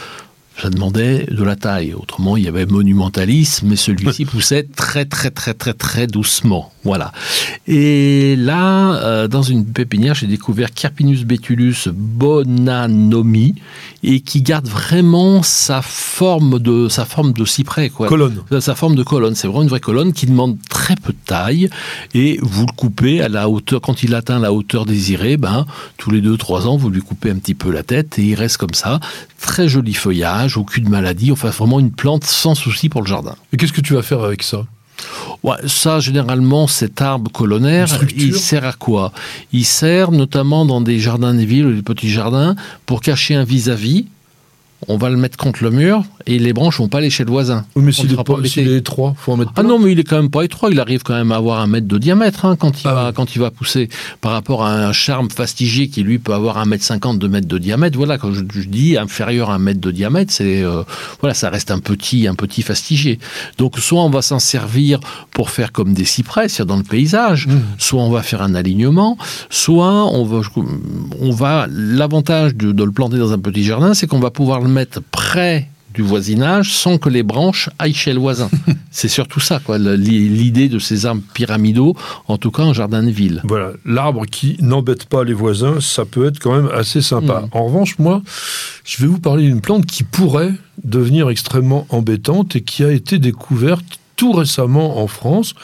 [0.60, 1.92] ça demandait de la taille.
[1.94, 6.72] Autrement, il y avait monumentalisme, mais celui-ci poussait très, très, très, très, très doucement.
[6.82, 7.12] Voilà.
[7.66, 13.56] Et là, euh, dans une pépinière, j'ai découvert Carpinus betulus bonanomi,
[14.02, 17.90] et qui garde vraiment sa forme de, sa forme de cyprès.
[17.90, 18.08] Quoi.
[18.08, 18.40] Colonne.
[18.60, 19.34] Sa forme de colonne.
[19.34, 21.68] C'est vraiment une vraie colonne qui demande très peu de taille,
[22.14, 25.66] et vous le coupez à la hauteur, quand il atteint la hauteur désirée, ben,
[25.98, 28.58] tous les 2-3 ans, vous lui coupez un petit peu la tête, et il reste
[28.58, 29.00] comme ça.
[29.40, 33.34] Très joli feuillage, aucune maladie, enfin vraiment une plante sans souci pour le jardin.
[33.52, 34.66] Et qu'est-ce que tu vas faire avec ça?
[35.42, 39.12] Ouais, ça, généralement, cet arbre colonnaire, il sert à quoi?
[39.52, 42.56] Il sert notamment dans des jardins des villes, des petits jardins,
[42.86, 44.02] pour cacher un vis-à-vis.
[44.02, 44.06] -vis.
[44.88, 47.30] On va le mettre contre le mur et les branches vont pas aller chez le
[47.30, 47.64] voisin.
[47.76, 50.42] mais s'il est, étroit, faut en mettre Ah non, mais il est quand même pas
[50.42, 50.70] étroit.
[50.70, 53.12] Il arrive quand même à avoir un mètre de diamètre hein, quand, il ah va,
[53.12, 53.88] quand il va pousser.
[54.20, 57.48] Par rapport à un charme fastigié qui lui peut avoir un mètre cinquante, deux mètres
[57.48, 57.96] de diamètre.
[57.96, 60.82] Voilà, quand je, dis inférieur à un mètre de diamètre, c'est euh,
[61.20, 63.18] voilà, ça reste un petit, un petit fastigié.
[63.56, 67.46] Donc soit on va s'en servir pour faire comme des cyprès, c'est dans le paysage.
[67.46, 67.60] Mmh.
[67.78, 69.16] Soit on va faire un alignement.
[69.48, 70.40] Soit on va,
[71.20, 71.66] on va.
[71.70, 75.00] L'avantage de, de le planter dans un petit jardin, c'est qu'on va pouvoir le mettre
[75.00, 78.50] près du voisinage sans que les branches aillent chez le voisin.
[78.90, 81.96] c'est surtout ça, quoi, l'idée de ces arbres pyramidaux,
[82.28, 83.40] en tout cas en jardin de ville.
[83.44, 87.40] Voilà, l'arbre qui n'embête pas les voisins, ça peut être quand même assez sympa.
[87.40, 87.48] Mm.
[87.52, 88.22] En revanche, moi,
[88.84, 90.52] je vais vous parler d'une plante qui pourrait
[90.84, 95.54] devenir extrêmement embêtante et qui a été découverte tout récemment en France.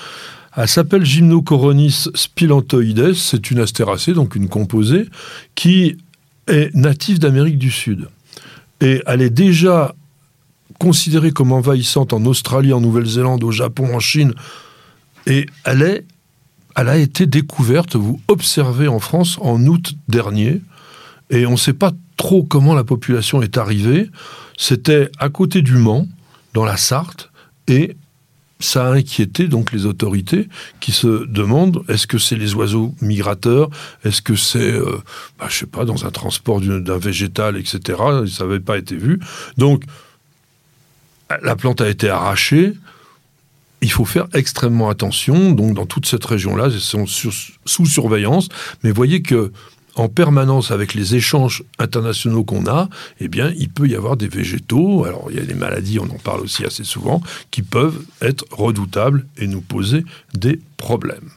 [0.56, 5.08] Elle s'appelle Gymnocoronis spilantoides, c'est une astéracée, donc une composée,
[5.54, 5.96] qui
[6.48, 8.08] est native d'Amérique du Sud.
[8.82, 9.94] Et elle est déjà
[10.80, 14.34] considérée comme envahissante en Australie, en Nouvelle-Zélande, au Japon, en Chine.
[15.26, 16.04] Et elle, est,
[16.74, 20.60] elle a été découverte, vous observez en France, en août dernier.
[21.30, 24.10] Et on ne sait pas trop comment la population est arrivée.
[24.58, 26.08] C'était à côté du Mans,
[26.52, 27.30] dans la Sarthe,
[27.68, 27.96] et
[28.62, 30.48] ça a inquiété donc les autorités
[30.80, 33.70] qui se demandent est-ce que c'est les oiseaux migrateurs
[34.04, 35.02] Est-ce que c'est, euh,
[35.38, 37.80] bah, je sais pas, dans un transport d'un végétal, etc.
[38.28, 39.20] Ça n'avait pas été vu.
[39.56, 39.84] Donc,
[41.42, 42.74] la plante a été arrachée.
[43.80, 45.52] Il faut faire extrêmement attention.
[45.52, 48.48] Donc, dans toute cette région-là, ils sont sous surveillance.
[48.84, 49.52] Mais voyez que
[49.94, 52.88] en permanence avec les échanges internationaux qu'on a,
[53.20, 56.04] eh bien, il peut y avoir des végétaux, alors il y a des maladies, on
[56.04, 61.30] en parle aussi assez souvent, qui peuvent être redoutables et nous poser des problèmes.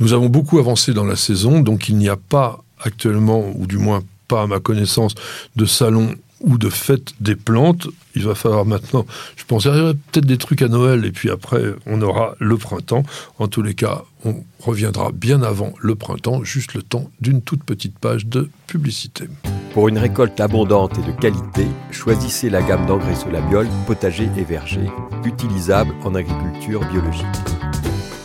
[0.00, 3.78] Nous avons beaucoup avancé dans la saison, donc il n'y a pas actuellement, ou du
[3.78, 5.14] moins pas à ma connaissance,
[5.56, 7.88] de salon ou de fête des plantes.
[8.14, 9.06] Il va falloir maintenant,
[9.36, 13.02] je pense, y peut-être des trucs à Noël, et puis après, on aura le printemps.
[13.38, 17.64] En tous les cas, on reviendra bien avant le printemps, juste le temps d'une toute
[17.64, 19.28] petite page de publicité.
[19.74, 24.90] Pour une récolte abondante et de qualité, choisissez la gamme d'engrais Solabiol, potager et verger,
[25.24, 27.26] utilisable en agriculture biologique.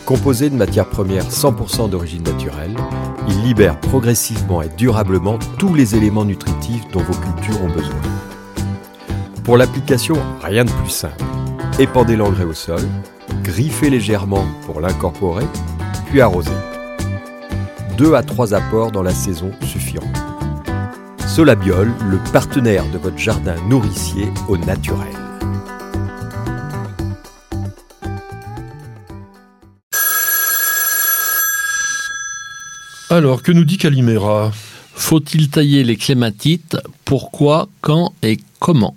[0.04, 2.76] Composé de matières premières 100% d'origine naturelle,
[3.28, 8.02] il libère progressivement et durablement tous les éléments nutritifs dont vos cultures ont besoin.
[9.44, 11.24] Pour l'application, rien de plus simple.
[11.78, 12.82] Épandez l'engrais au sol,
[13.42, 15.44] griffez légèrement pour l'incorporer,
[16.14, 16.52] puis arrosez.
[17.98, 20.12] Deux à trois apports dans la saison suffiront.
[21.26, 25.08] Solabiol, le partenaire de votre jardin nourricier au naturel.
[33.10, 34.52] Alors, que nous dit Calimera?
[34.94, 36.76] Faut-il tailler les clématites?
[37.04, 38.12] Pourquoi, quand?
[38.22, 38.94] Et comment?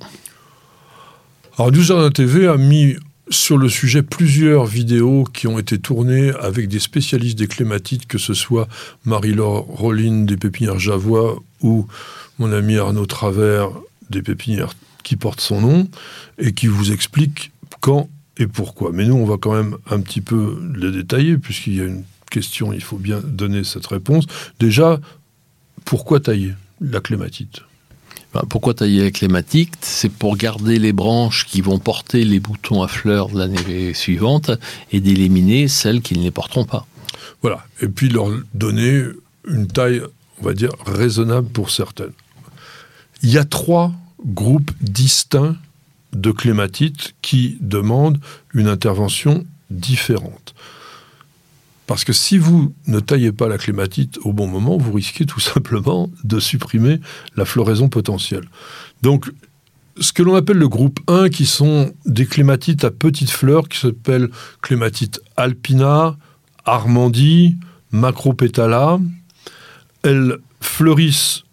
[1.58, 2.96] Alors, Du Jardin TV a mis
[3.30, 8.18] sur le sujet plusieurs vidéos qui ont été tournées avec des spécialistes des clématites, que
[8.18, 8.68] ce soit
[9.06, 11.88] Marie-Laure Rollin des pépinières Javois ou
[12.40, 13.70] mon ami Arnaud Travers
[14.10, 15.90] des pépinières qui portent son nom
[16.38, 18.92] et qui vous expliquent quand et pourquoi.
[18.94, 22.04] Mais nous, on va quand même un petit peu les détailler puisqu'il y a une
[22.30, 24.26] question, il faut bien donner cette réponse.
[24.60, 25.00] Déjà,
[25.86, 27.62] pourquoi tailler la clématite?
[28.50, 32.88] Pourquoi tailler la clématite C'est pour garder les branches qui vont porter les boutons à
[32.88, 34.52] fleurs l'année suivante
[34.92, 36.86] et d'éliminer celles qui ne les porteront pas.
[37.42, 39.04] Voilà, et puis leur donner
[39.48, 40.02] une taille,
[40.42, 42.14] on va dire, raisonnable pour certaines.
[43.24, 43.94] Il y a trois
[44.26, 45.56] groupes distincts
[46.14, 48.20] de clématites qui demandent
[48.54, 50.56] une intervention différente.
[51.88, 55.40] Parce que si vous ne taillez pas la clématite au bon moment, vous risquez tout
[55.40, 57.00] simplement de supprimer
[57.36, 58.44] la floraison potentielle.
[59.02, 59.32] Donc,
[60.00, 63.80] ce que l'on appelle le groupe 1, qui sont des clématites à petites fleurs, qui
[63.80, 64.30] s'appellent
[64.62, 66.18] clématites alpina,
[66.66, 67.58] armandie,
[67.92, 69.00] macropétala,
[70.04, 71.44] elles fleurissent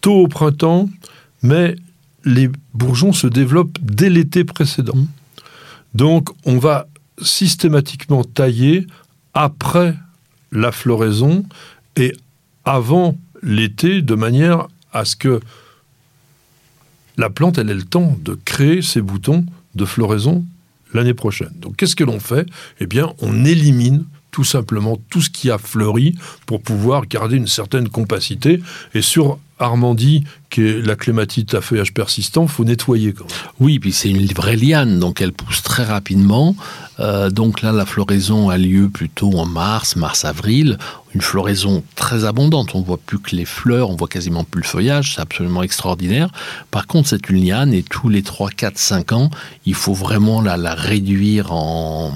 [0.00, 0.90] tôt au printemps,
[1.42, 1.76] mais
[2.24, 4.96] les bourgeons se développent dès l'été précédent.
[4.96, 5.06] Mmh.
[5.94, 6.88] Donc, on va
[7.22, 8.86] systématiquement tailler
[9.36, 9.94] après
[10.50, 11.44] la floraison
[11.94, 12.16] et
[12.64, 15.40] avant l'été, de manière à ce que
[17.18, 19.44] la plante ait le temps de créer ses boutons
[19.74, 20.44] de floraison
[20.94, 21.52] l'année prochaine.
[21.56, 22.48] Donc qu'est-ce que l'on fait?
[22.80, 27.46] Eh bien, on élimine tout simplement tout ce qui a fleuri pour pouvoir garder une
[27.46, 28.60] certaine compacité.
[28.94, 33.36] Et sur Armandie, qui est la clématite à feuillage persistant, faut nettoyer quand même.
[33.60, 36.54] Oui, puis c'est une vraie liane, donc elle pousse très rapidement.
[36.98, 40.78] Euh, donc là, la floraison a lieu plutôt en mars, mars-avril.
[41.14, 42.74] Une floraison très abondante.
[42.74, 45.14] On voit plus que les fleurs, on voit quasiment plus le feuillage.
[45.14, 46.30] C'est absolument extraordinaire.
[46.70, 49.30] Par contre, c'est une liane et tous les 3, 4, 5 ans,
[49.66, 52.12] il faut vraiment la, la réduire en,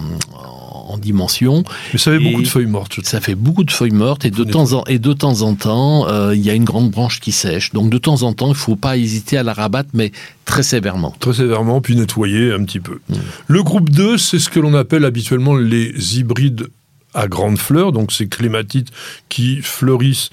[0.91, 1.63] en dimension.
[1.93, 2.99] Mais ça fait beaucoup de feuilles mortes.
[3.05, 6.09] Ça fait beaucoup de feuilles mortes et de, temps en, et de temps en temps,
[6.09, 7.73] euh, il y a une grande branche qui sèche.
[7.73, 10.13] Donc de temps en temps, il ne faut pas hésiter à la rabattre, mais
[10.45, 11.15] très sévèrement.
[11.21, 13.01] Très sévèrement, puis nettoyer un petit peu.
[13.09, 13.15] Mm.
[13.49, 16.69] Le groupe 2, c'est ce que l'on appelle habituellement les hybrides
[17.15, 18.89] à grandes fleurs, donc ces clématites
[19.29, 20.31] qui fleurissent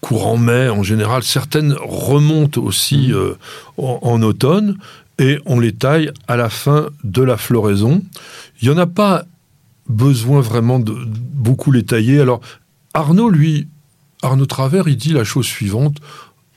[0.00, 1.22] courant mai en général.
[1.22, 3.14] Certaines remontent aussi mm.
[3.14, 3.38] euh,
[3.78, 4.76] en, automne
[5.18, 8.02] et on les taille à la fin de la floraison.
[8.60, 9.24] Il n'y en a pas
[9.88, 12.20] besoin vraiment de beaucoup les tailler.
[12.20, 12.40] Alors,
[12.94, 13.68] Arnaud, lui,
[14.22, 15.96] Arnaud Travers, il dit la chose suivante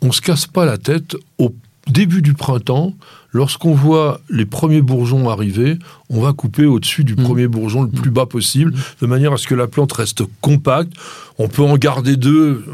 [0.01, 1.53] on se casse pas la tête au
[1.87, 2.93] début du printemps,
[3.31, 5.77] lorsqu'on voit les premiers bourgeons arriver,
[6.09, 7.23] on va couper au-dessus du mmh.
[7.23, 10.93] premier bourgeon le plus bas possible, de manière à ce que la plante reste compacte.
[11.37, 12.65] On peut en garder deux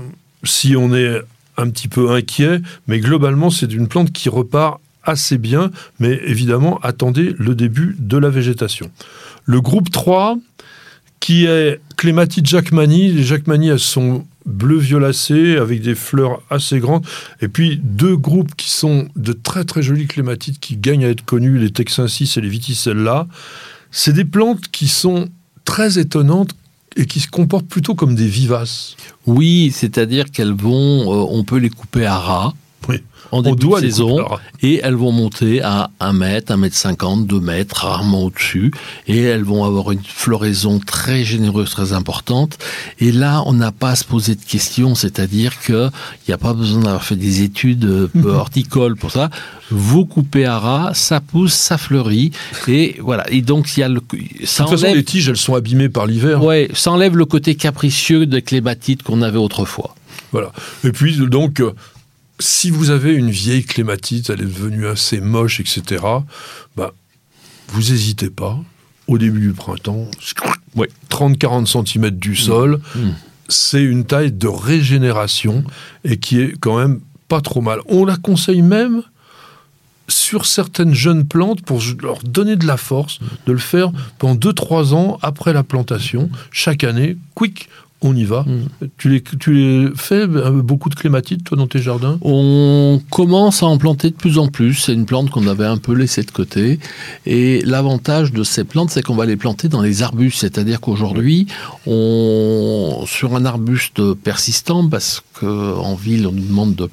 [0.44, 1.22] si on est
[1.58, 6.80] un petit peu inquiet, mais globalement, c'est une plante qui repart assez bien, mais évidemment,
[6.82, 8.90] attendez le début de la végétation.
[9.46, 10.38] Le groupe 3,
[11.20, 13.12] qui est Clématite Jacquemanie.
[13.12, 17.06] Les Jacquemanie, elles sont bleu-violacées, avec des fleurs assez grandes.
[17.42, 21.26] Et puis, deux groupes qui sont de très très jolies clématites qui gagnent à être
[21.26, 23.28] connues, les Texensis et les Viticella.
[23.92, 25.30] C'est des plantes qui sont
[25.66, 26.52] très étonnantes
[26.96, 28.96] et qui se comportent plutôt comme des vivaces.
[29.26, 32.54] Oui, c'est-à-dire qu'elles vont, euh, on peut les couper à ras
[33.34, 34.24] en début de saison
[34.62, 38.72] et elles vont monter à 1 mètre, 1 mètre 50, 2 mètres, rarement au-dessus
[39.08, 42.60] et elles vont avoir une floraison très généreuse, très importante.
[43.00, 45.90] Et là, on n'a pas à se poser de questions, c'est-à-dire qu'il
[46.28, 49.32] n'y a pas besoin d'avoir fait des études euh, horticoles pour ça.
[49.72, 52.32] Vous coupez à ras, ça pousse, ça fleurit
[52.68, 53.28] et voilà.
[53.32, 54.02] Et donc il y a le.
[54.44, 56.44] Ça de toute façon, les tiges, elles sont abîmées par l'hiver.
[56.44, 59.96] Ouais, ça enlève le côté capricieux des clématites qu'on avait autrefois.
[60.32, 60.52] Voilà.
[60.84, 61.62] Et puis donc
[62.40, 66.04] si vous avez une vieille clématite, elle est devenue assez moche, etc.,
[66.76, 66.94] bah,
[67.70, 68.60] vous n'hésitez pas.
[69.08, 70.10] Au début du printemps,
[71.10, 72.36] 30-40 cm du mmh.
[72.36, 73.00] sol, mmh.
[73.50, 75.64] c'est une taille de régénération
[76.06, 77.80] et qui est quand même pas trop mal.
[77.88, 79.04] On la conseille même
[80.08, 84.94] sur certaines jeunes plantes pour leur donner de la force, de le faire pendant 2-3
[84.94, 87.70] ans après la plantation, chaque année, quick,
[88.04, 88.44] on y va.
[88.44, 88.90] Mm.
[88.98, 92.18] Tu, les, tu les fais euh, beaucoup de clématites, toi, dans tes jardins?
[92.22, 94.76] On commence à en planter de plus en plus.
[94.76, 96.80] C'est une plante qu'on avait un peu laissée de côté.
[97.26, 100.40] Et l'avantage de ces plantes, c'est qu'on va les planter dans les arbustes.
[100.40, 101.48] C'est-à-dire qu'aujourd'hui,
[101.88, 106.90] on, sur un arbuste persistant, parce qu'en ville, on nous demande de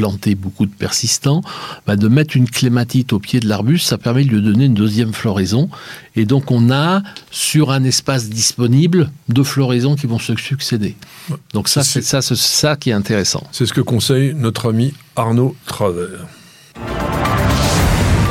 [0.00, 1.42] planter beaucoup de persistants,
[1.86, 4.72] bah, de mettre une clématite au pied de l'arbuste, ça permet de lui donner une
[4.72, 5.68] deuxième floraison.
[6.16, 10.96] Et donc on a sur un espace disponible deux floraisons qui vont se succéder.
[11.52, 13.46] Donc ça, c'est ça, ça qui est intéressant.
[13.52, 16.26] C'est ce que conseille notre ami Arnaud Travers.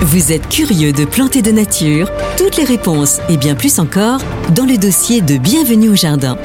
[0.01, 2.09] Vous êtes curieux de planter de nature?
[2.35, 4.21] Toutes les réponses et bien plus encore
[4.55, 6.35] dans le dossier de Bienvenue au Jardin.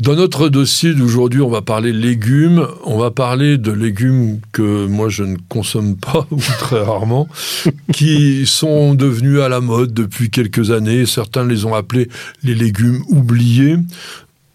[0.00, 2.66] Dans notre dossier d'aujourd'hui, on va parler légumes.
[2.84, 7.28] On va parler de légumes que moi je ne consomme pas ou très rarement,
[7.92, 11.04] qui sont devenus à la mode depuis quelques années.
[11.04, 12.08] Certains les ont appelés
[12.42, 13.76] les légumes oubliés.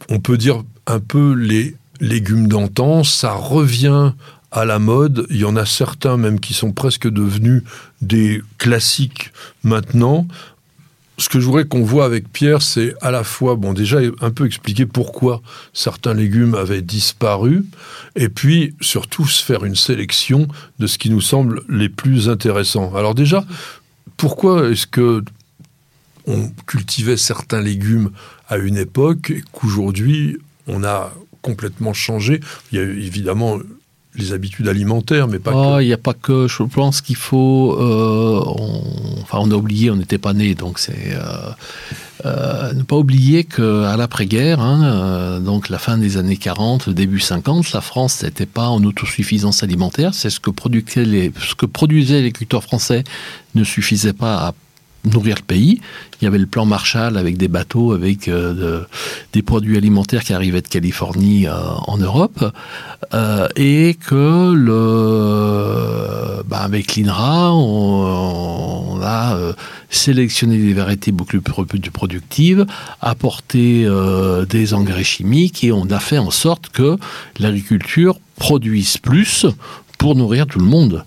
[0.09, 3.03] On peut dire un peu les légumes d'antan.
[3.03, 4.13] Ça revient
[4.51, 5.27] à la mode.
[5.29, 7.61] Il y en a certains même qui sont presque devenus
[8.01, 9.31] des classiques
[9.63, 10.25] maintenant
[11.17, 14.31] ce que je voudrais qu'on voit avec Pierre, c'est à la fois, bon, déjà un
[14.31, 15.41] peu expliquer pourquoi
[15.73, 17.65] certains légumes avaient disparu,
[18.15, 20.47] et puis surtout se faire une sélection
[20.79, 22.93] de ce qui nous semble les plus intéressants.
[22.95, 23.45] Alors déjà,
[24.17, 25.23] pourquoi est-ce que
[26.27, 28.09] on cultivait certains légumes
[28.49, 30.37] à une époque et qu'aujourd'hui
[30.67, 32.41] on a complètement changé?
[32.71, 33.59] Il y a évidemment
[34.17, 36.47] les habitudes alimentaires, mais pas oh, Il n'y a pas que.
[36.47, 37.77] Je pense qu'il faut.
[37.79, 38.41] Euh,
[39.21, 41.13] enfin, on a oublié, on n'était pas né, donc c'est.
[41.15, 41.51] Euh,
[42.25, 47.19] euh, ne pas oublier qu'à l'après-guerre, hein, donc la fin des années 40, le début
[47.19, 50.15] 50, la France n'était pas en autosuffisance alimentaire.
[50.15, 53.03] C'est ce que produisaient les, ce que produisaient les agriculteurs français
[53.53, 54.53] ne suffisait pas à
[55.05, 55.81] nourrir le pays.
[56.21, 58.83] Il y avait le plan Marshall avec des bateaux, avec euh,
[59.33, 61.53] des produits alimentaires qui arrivaient de Californie euh,
[61.87, 62.43] en Europe,
[63.13, 64.53] euh, et que
[66.47, 69.37] bah, avec l'INRA, on, a
[69.89, 72.65] sélectionné des variétés beaucoup plus productives,
[73.01, 73.87] apporté
[74.49, 76.97] des engrais chimiques, et on a fait en sorte que
[77.39, 79.45] l'agriculture produise plus
[80.05, 81.03] pour nourrir tout le monde.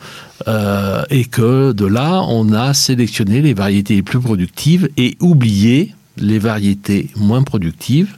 [0.49, 5.95] Euh, et que de là, on a sélectionné les variétés les plus productives et oublié
[6.17, 8.17] les variétés moins productives,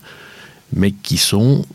[0.75, 1.67] mais qui sont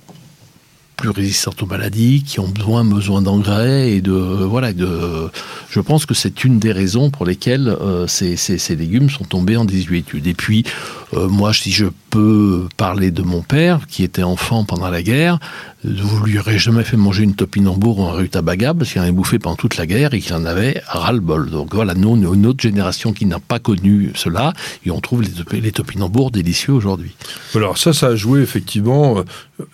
[0.96, 4.74] plus résistantes aux maladies, qui ont besoin, besoin d'engrais et de voilà.
[4.74, 5.30] De,
[5.70, 9.58] je pense que c'est une des raisons pour lesquelles euh, ces, ces, légumes sont tombés
[9.58, 10.26] en désuétude.
[10.28, 10.64] Et puis,
[11.14, 15.40] euh, moi, si je peux parler de mon père, qui était enfant pendant la guerre,
[15.84, 19.12] vous lui aurez jamais fait manger une topinambour ou un rutabaga parce qu'il en avait
[19.12, 21.50] bouffé pendant toute la guerre et qu'il en avait ras-le-bol.
[21.50, 24.54] Donc voilà, nous, une autre génération qui n'a pas connu cela
[24.86, 27.16] et on trouve les, les topinambours délicieux aujourd'hui.
[27.54, 29.24] Alors ça, ça a joué effectivement,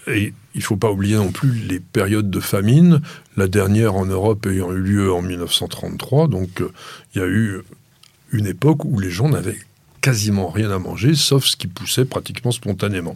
[0.08, 3.02] euh, il faut pas oublier non plus les périodes de famine,
[3.38, 6.72] la dernière en Europe ayant eu lieu en 1933, donc euh,
[7.14, 7.62] il y a eu
[8.32, 9.60] une époque où les gens n'avaient
[10.02, 13.16] quasiment rien à manger, sauf ce qui poussait pratiquement spontanément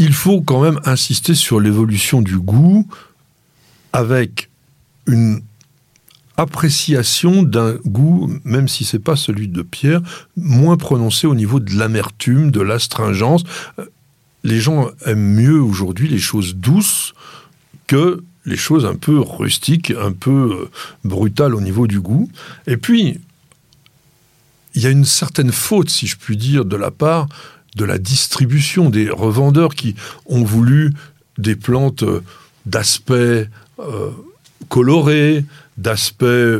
[0.00, 2.88] il faut quand même insister sur l'évolution du goût
[3.92, 4.48] avec
[5.06, 5.42] une
[6.38, 10.00] appréciation d'un goût, même si c'est pas celui de Pierre,
[10.36, 13.44] moins prononcé au niveau de l'amertume, de l'astringence.
[14.44, 17.12] Les gens aiment mieux aujourd'hui les choses douces
[17.86, 20.70] que les choses un peu rustiques, un peu euh,
[21.04, 22.30] brutales au niveau du goût.
[22.66, 23.20] Et puis,
[24.74, 27.28] il y a une certaine faute, si je puis dire, de la part
[27.76, 29.94] de la distribution, des revendeurs qui
[30.26, 30.92] ont voulu
[31.38, 32.04] des plantes
[32.66, 33.48] d'aspect
[34.68, 35.44] coloré,
[35.78, 36.58] d'aspect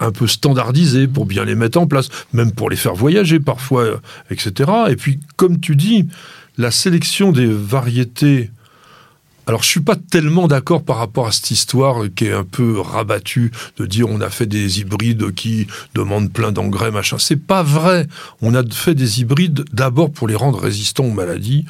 [0.00, 3.82] un peu standardisé pour bien les mettre en place, même pour les faire voyager parfois,
[3.82, 3.96] euh,
[4.30, 4.70] etc.
[4.88, 6.08] Et puis, comme tu dis,
[6.60, 8.50] la sélection des variétés
[9.46, 12.78] alors, je suis pas tellement d'accord par rapport à cette histoire qui est un peu
[12.78, 17.18] rabattue de dire on a fait des hybrides qui demandent plein d'engrais, machin.
[17.18, 18.06] C'est pas vrai.
[18.42, 21.64] On a fait des hybrides d'abord pour les rendre résistants aux maladies,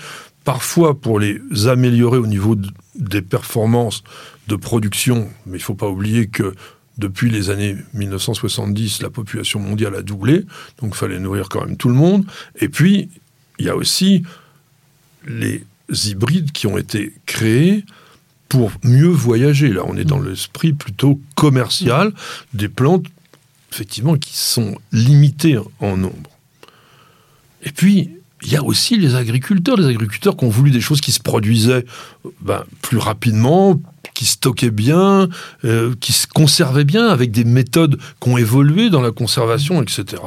[0.45, 2.55] parfois pour les améliorer au niveau
[2.97, 4.03] des performances
[4.49, 5.31] de production.
[5.47, 6.53] Mais il faut pas oublier que
[6.99, 10.45] depuis les années 1970, la population mondiale a doublé,
[10.83, 12.27] donc il fallait nourrir quand même tout le monde.
[12.61, 13.09] Et puis,
[13.59, 14.23] il y a aussi
[15.27, 15.65] les
[16.07, 17.85] hybrides qui ont été créés
[18.49, 19.69] pour mieux voyager.
[19.69, 22.13] Là, on est dans l'esprit plutôt commercial
[22.53, 23.07] des plantes,
[23.73, 26.31] effectivement, qui sont limitées en nombre.
[27.63, 28.11] Et puis,
[28.43, 31.21] il y a aussi les agriculteurs, les agriculteurs qui ont voulu des choses qui se
[31.21, 31.85] produisaient
[32.41, 33.81] ben, plus rapidement,
[34.15, 35.29] qui stockaient bien,
[35.65, 40.23] euh, qui se conservaient bien, avec des méthodes qui ont évolué dans la conservation, etc.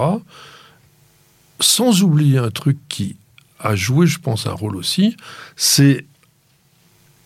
[1.59, 3.17] Sans oublier un truc qui
[3.63, 5.15] a joué, je pense, un rôle aussi,
[5.55, 6.05] c'est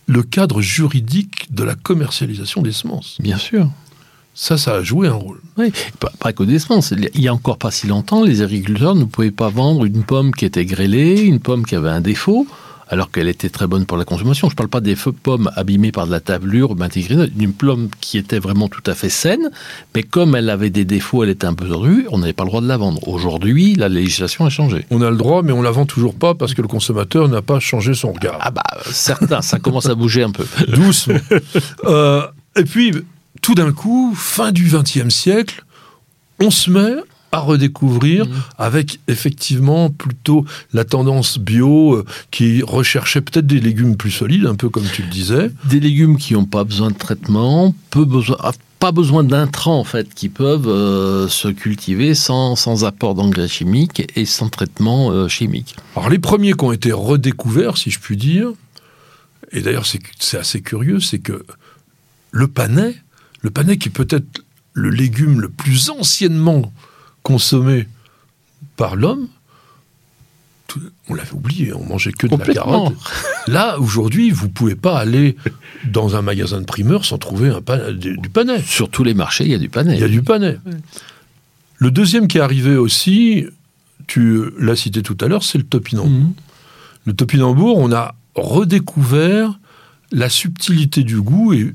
[0.06, 3.18] le cadre juridique de la commercialisation des semences.
[3.20, 3.70] Bien sûr.
[4.34, 5.42] Ça, ça a joué un rôle.
[5.58, 5.74] Oui,
[6.20, 6.92] pas, que des semences.
[6.92, 10.32] Il y a encore pas si longtemps, les agriculteurs ne pouvaient pas vendre une pomme
[10.32, 12.48] qui était grêlée, une pomme qui avait un défaut
[12.90, 14.50] alors qu'elle était très bonne pour la consommation.
[14.50, 18.40] Je ne parle pas des pommes abîmées par de la tablure, d'une pomme qui était
[18.40, 19.50] vraiment tout à fait saine,
[19.96, 22.50] mais comme elle avait des défauts, elle était un peu tordue, on n'avait pas le
[22.50, 23.08] droit de la vendre.
[23.08, 24.86] Aujourd'hui, la législation a changé.
[24.92, 27.42] On a le droit, mais on la vend toujours pas parce que le consommateur n'a
[27.42, 28.38] pas changé son regard.
[28.42, 30.46] Ah bah, certains, ça commence à bouger un peu.
[30.68, 31.20] Doucement.
[31.86, 32.26] Euh,
[32.56, 32.94] et puis,
[33.42, 35.64] tout d'un coup, fin du XXe siècle,
[36.40, 36.96] on se met
[37.32, 38.32] à redécouvrir mmh.
[38.58, 44.56] avec effectivement plutôt la tendance bio euh, qui recherchait peut-être des légumes plus solides, un
[44.56, 45.52] peu comme tu le disais.
[45.66, 49.84] Des légumes qui n'ont pas besoin de traitement, peu besoin, ah, pas besoin d'intrants en
[49.84, 55.28] fait, qui peuvent euh, se cultiver sans, sans apport d'engrais chimiques et sans traitement euh,
[55.28, 55.76] chimique.
[55.96, 58.52] Alors les premiers qui ont été redécouverts, si je puis dire,
[59.52, 61.46] et d'ailleurs c'est assez curieux, c'est que
[62.32, 62.96] le panais,
[63.42, 66.72] le panais qui est peut-être le légume le plus anciennement
[67.24, 67.88] consommé
[68.76, 69.28] par l'homme,
[71.10, 72.94] on l'avait oublié, on mangeait que de la carotte.
[73.48, 75.36] Là, aujourd'hui, vous pouvez pas aller
[75.86, 78.62] dans un magasin de primeurs sans trouver un du panais.
[78.62, 79.96] Sur tous les marchés, il y a du panais.
[79.96, 80.58] Il y a du panais.
[81.78, 83.46] Le deuxième qui est arrivé aussi,
[84.08, 86.12] tu l'as cité tout à l'heure, c'est le topinambour.
[86.12, 86.34] Mhm.
[87.06, 89.60] Le topinambour, on a redécouvert
[90.12, 91.74] la subtilité du goût et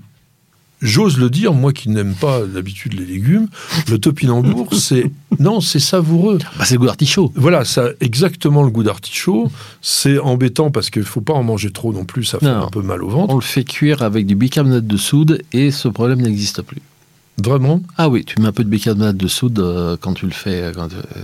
[0.82, 3.48] j'ose le dire, moi qui n'aime pas d'habitude les légumes,
[3.88, 6.38] le topinambour, c'est non, c'est savoureux.
[6.58, 7.32] Bah, c'est le goût d'artichaut.
[7.34, 9.50] Voilà, ça exactement le goût d'artichaut.
[9.80, 12.82] C'est embêtant parce qu'il faut pas en manger trop non plus, ça fait un peu
[12.82, 13.32] mal au ventre.
[13.32, 16.82] On le fait cuire avec du bicarbonate de soude et ce problème n'existe plus.
[17.38, 17.80] Vraiment?
[17.96, 20.62] Ah oui, tu mets un peu de bicarbonate de soude euh, quand tu le fais
[20.62, 20.72] euh,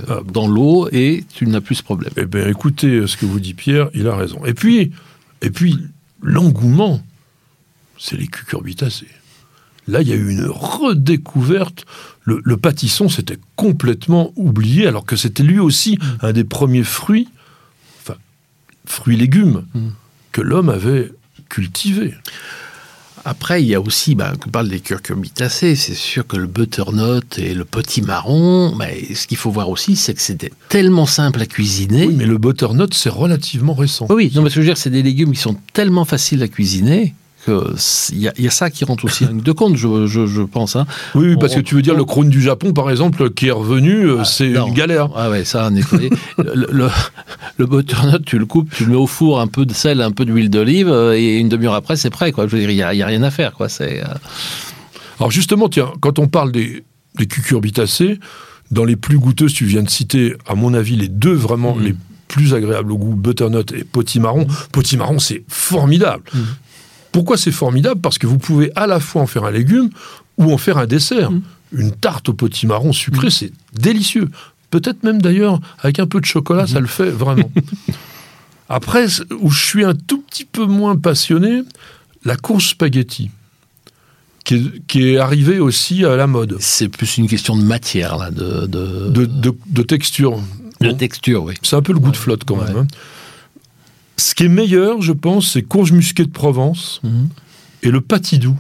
[0.08, 2.12] ah dans l'eau et tu n'as plus ce problème.
[2.16, 4.44] Eh bien, écoutez ce que vous dit Pierre, il a raison.
[4.46, 4.92] Et puis,
[5.42, 5.78] et puis
[6.22, 7.02] l'engouement,
[7.98, 9.06] c'est les cucurbitacées.
[9.88, 11.84] Là, il y a eu une redécouverte.
[12.24, 16.26] Le, pâtisson s'était complètement oublié, alors que c'était lui aussi mm.
[16.26, 17.28] un des premiers fruits,
[18.02, 18.18] enfin,
[18.84, 19.88] fruits-légumes, mm.
[20.32, 21.10] que l'homme avait
[21.48, 22.14] cultivés.
[23.24, 27.38] Après, il y a aussi, bah, on parle des cucurbitacées, c'est sûr que le butternut
[27.38, 31.40] et le petit marron, bah, ce qu'il faut voir aussi, c'est que c'était tellement simple
[31.40, 32.06] à cuisiner.
[32.06, 34.06] Oui, mais le butternut, c'est relativement récent.
[34.10, 36.42] Oui, non, mais ce que je veux dire, c'est des légumes qui sont tellement faciles
[36.42, 37.14] à cuisiner
[38.12, 40.76] il y, a ça qui rentre aussi en de compte, je, pense.
[40.76, 40.86] Hein.
[41.14, 44.04] Oui, parce que tu veux dire le crône du Japon, par exemple, qui est revenu,
[44.04, 45.08] euh, ah, c'est une galère.
[45.14, 45.70] Ah ouais, ça,
[46.38, 46.88] le,
[47.56, 50.12] le, butternut, tu le coupes, tu le mets au four, un peu de sel, un
[50.12, 52.32] peu d'huile d'olive, euh, et une demi-heure après, c'est prêt.
[52.32, 52.46] Quoi.
[52.46, 53.52] Je veux dire, il n'y a, rien à faire.
[53.52, 53.68] Quoi.
[53.68, 54.14] C'est, euh.
[55.18, 56.84] Alors justement, tiens, quand on parle des,
[57.16, 58.18] des cucurbitacées,
[58.70, 61.82] dans les plus goûteuses, tu viens de citer, à mon avis, les deux vraiment mm.
[61.82, 61.94] les
[62.28, 64.46] plus agréables au goût, butternut et potimarron.
[64.72, 66.22] Potimarron, c'est formidable.
[66.32, 66.38] Mm.
[67.12, 69.90] Pourquoi c'est formidable Parce que vous pouvez à la fois en faire un légume
[70.36, 71.30] ou en faire un dessert.
[71.30, 71.42] Mm.
[71.72, 73.30] Une tarte au potimarron sucré, mm.
[73.30, 74.28] c'est délicieux.
[74.70, 76.82] Peut-être même d'ailleurs, avec un peu de chocolat, ça mm.
[76.82, 77.50] le fait vraiment.
[78.68, 79.06] Après,
[79.40, 81.62] où je suis un tout petit peu moins passionné,
[82.24, 83.30] la course spaghetti.
[84.44, 86.56] Qui est, arrivée aussi à la mode.
[86.58, 88.66] C'est plus une question de matière, là, de...
[88.66, 90.40] De, texture.
[90.80, 91.54] De texture, oui.
[91.62, 92.76] C'est un peu le goût de flotte, quand même.
[92.78, 92.86] Hein.
[94.18, 97.28] Ce qui est meilleur, je pense, c'est courge musquée de Provence mhm.
[97.82, 98.56] et le patidou.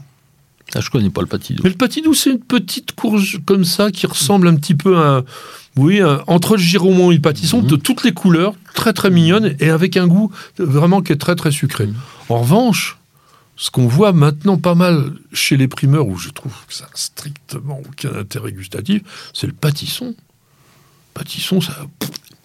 [0.74, 1.62] Ah, je connais pas le patidou.
[1.64, 5.24] Mais le patidou, c'est une petite courge comme ça qui ressemble un petit peu à,
[5.76, 7.68] oui, entre le giromont et le pâtisson, mhm.
[7.68, 11.36] de toutes les couleurs, très très mignonne et avec un goût vraiment qui est très
[11.36, 11.86] très sucré.
[11.86, 11.94] Mhm.
[12.28, 12.98] En revanche,
[13.56, 16.90] ce qu'on voit maintenant pas mal chez les primeurs, où je trouve que ça n'a
[16.94, 19.02] strictement aucun intérêt gustatif,
[19.34, 20.14] c'est le pâtisson.
[21.14, 21.74] Pâtisson, ça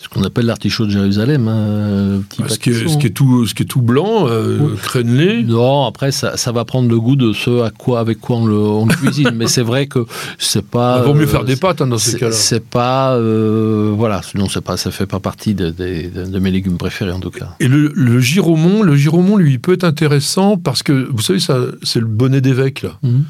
[0.03, 1.47] ce qu'on appelle l'artichaut de Jérusalem.
[1.47, 4.75] Hein, petit ce, qui est, ce, qui est, tout, ce qui est tout blanc, euh,
[4.81, 5.43] crénelé.
[5.43, 8.85] Non, après, ça, ça, va prendre le goût de ce à quoi, avec quoi on
[8.85, 9.31] le, cuisine.
[9.35, 10.05] Mais c'est vrai que
[10.37, 11.01] c'est pas.
[11.01, 12.33] Il vaut mieux faire des pâtes hein, dans ces cas-là.
[12.33, 13.15] C'est pas.
[13.15, 17.31] Euh, voilà, sinon, pas, ça fait pas partie de, de, mes légumes préférés, en tout
[17.31, 17.55] cas.
[17.61, 21.39] Et le, le giromont, le giromont, lui, peut être intéressant parce que, vous savez,
[21.81, 22.99] c'est le bonnet d'évêque, là.
[23.03, 23.23] Mhm.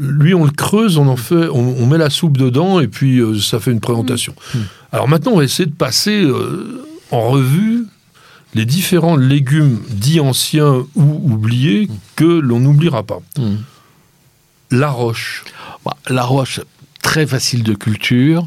[0.00, 3.36] Lui, on le creuse, on en fait, on, met la soupe dedans et puis euh,
[3.36, 4.32] ça fait une présentation.
[4.54, 4.58] Mmh.
[4.92, 7.86] Alors maintenant, on va essayer de passer euh, en revue
[8.54, 13.20] les différents légumes dits anciens ou oubliés que l'on n'oubliera pas.
[14.70, 15.44] La roche.
[15.84, 16.60] Bah, la roche,
[17.02, 18.46] très facile de culture,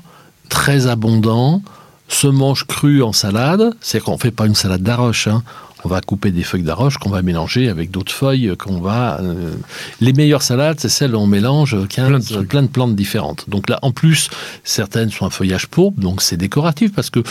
[0.50, 1.62] très abondant,
[2.08, 3.76] se mange cru en salade.
[3.80, 5.28] C'est qu'on ne fait pas une salade d'arroche.
[5.28, 5.44] Hein
[5.84, 9.20] on va couper des feuilles d'arroche qu'on va mélanger avec d'autres feuilles qu'on va.
[9.22, 9.54] Euh,
[10.00, 13.46] les meilleures salades, c'est celles où on mélange 15, plein, de plantes différentes.
[13.50, 14.30] Donc là, en plus,
[14.64, 17.22] certaines sont un feuillage pourpre, donc c'est décoratif parce que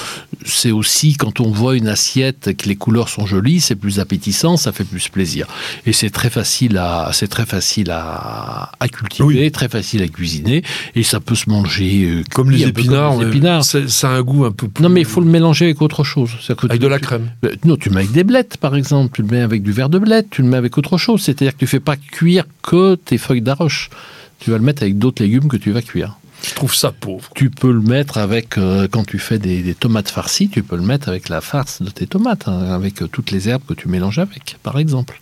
[0.45, 4.57] c'est aussi quand on voit une assiette que les couleurs sont jolies, c'est plus appétissant,
[4.57, 5.47] ça fait plus plaisir.
[5.87, 10.63] Et c'est très facile à, c'est très facile à, à cultiver, très facile à cuisiner,
[10.95, 13.13] et ça peut se manger euh, comme les épinards.
[13.13, 13.65] Comme les épinards.
[13.65, 14.69] Ça a un goût un peu.
[14.69, 14.83] Plus...
[14.83, 16.31] Non, mais il faut le mélanger avec autre chose.
[16.49, 17.31] Avec de la crème.
[17.65, 19.99] Non, tu mets avec des blés par exemple, tu le mets avec du verre de
[19.99, 21.23] blette, tu le mets avec autre chose.
[21.23, 23.91] C'est-à-dire que tu fais pas cuire que tes feuilles d'arroche.
[24.39, 26.17] Tu vas le mettre avec d'autres légumes que tu vas cuire.
[26.43, 27.29] Je trouve ça pauvre.
[27.35, 30.83] Tu peux le mettre avec, euh, quand tu fais des, tomates farcies, tu peux le
[30.83, 33.89] mettre avec la farce de tes tomates, hein, avec euh, toutes les herbes que tu
[33.89, 35.21] mélanges avec, par exemple.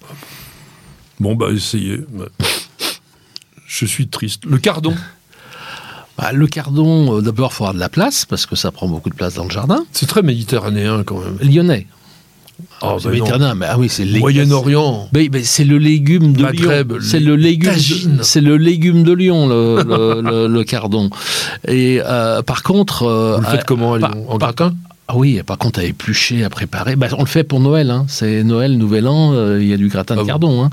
[1.19, 2.01] Bon, bah essayez.
[3.67, 4.45] Je suis triste.
[4.47, 4.95] Le cardon
[6.19, 8.87] bah, le cardon, euh, d'abord, il faut avoir de la place, parce que ça prend
[8.87, 9.85] beaucoup de place dans le jardin.
[9.93, 11.39] C'est très méditerranéen quand même.
[11.41, 11.87] Lyonnais.
[12.83, 15.09] Oh, mais ah oui, c'est Moyen-Orient.
[15.43, 16.99] c'est le légume de Lyon.
[17.01, 17.73] C'est le légume.
[18.23, 21.11] C'est le légume de Lyon, le, le, cardon.
[21.67, 24.75] Et euh, par contre, euh, vous le faites comment à Lyon En gratin
[25.11, 26.95] ah oui, par contre, à éplucher, à préparer.
[26.95, 27.91] Bah, on le fait pour Noël.
[27.91, 28.05] Hein.
[28.09, 30.63] C'est Noël, Nouvel An, euh, il y a du gratin de ah cardon.
[30.63, 30.71] Hein.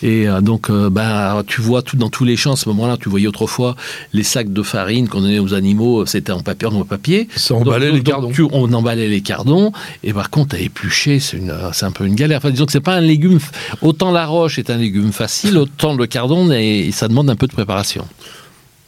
[0.00, 2.96] Et euh, donc, euh, bah, tu vois tout dans tous les champs à ce moment-là.
[3.00, 3.74] Tu voyais autrefois
[4.12, 7.26] les sacs de farine qu'on donnait aux animaux, c'était en papier, en papier.
[7.34, 8.30] Ça emballait les cardons.
[8.52, 9.72] on emballait les cardons.
[10.04, 12.38] Et par contre, à éplucher, c'est un peu une galère.
[12.38, 13.40] Enfin, disons que c'est pas un légume.
[13.82, 17.48] Autant la roche est un légume facile, autant le cardon, et ça demande un peu
[17.48, 18.06] de préparation.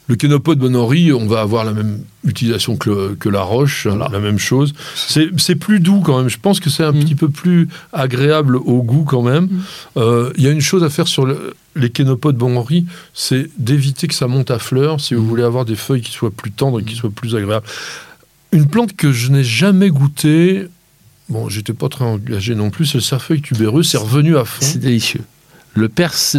[0.09, 4.73] Le kénopode Bonori, on va avoir la même utilisation que, la roche, la même chose.
[4.95, 6.29] C'est plus doux quand même.
[6.29, 7.01] Je pense que c'est un mm.
[7.01, 9.45] petit peu plus agréable au goût quand même.
[9.45, 9.61] Mm.
[9.97, 11.27] Euh, il y a une chose à faire sur
[11.75, 15.27] les kénopodes Bonori, c'est d'éviter que ça monte à fleurs si vous mm.
[15.27, 17.67] voulez avoir des feuilles qui soient plus tendres et qui soient plus agréables.
[18.53, 20.69] Une plante que je n'ai jamais goûtée,
[21.29, 24.65] bon, j'étais pas très engagé non plus, c'est le cerfeuil tubéreux, c'est revenu à fond.
[24.65, 25.23] C'est délicieux
[25.77, 25.91] le,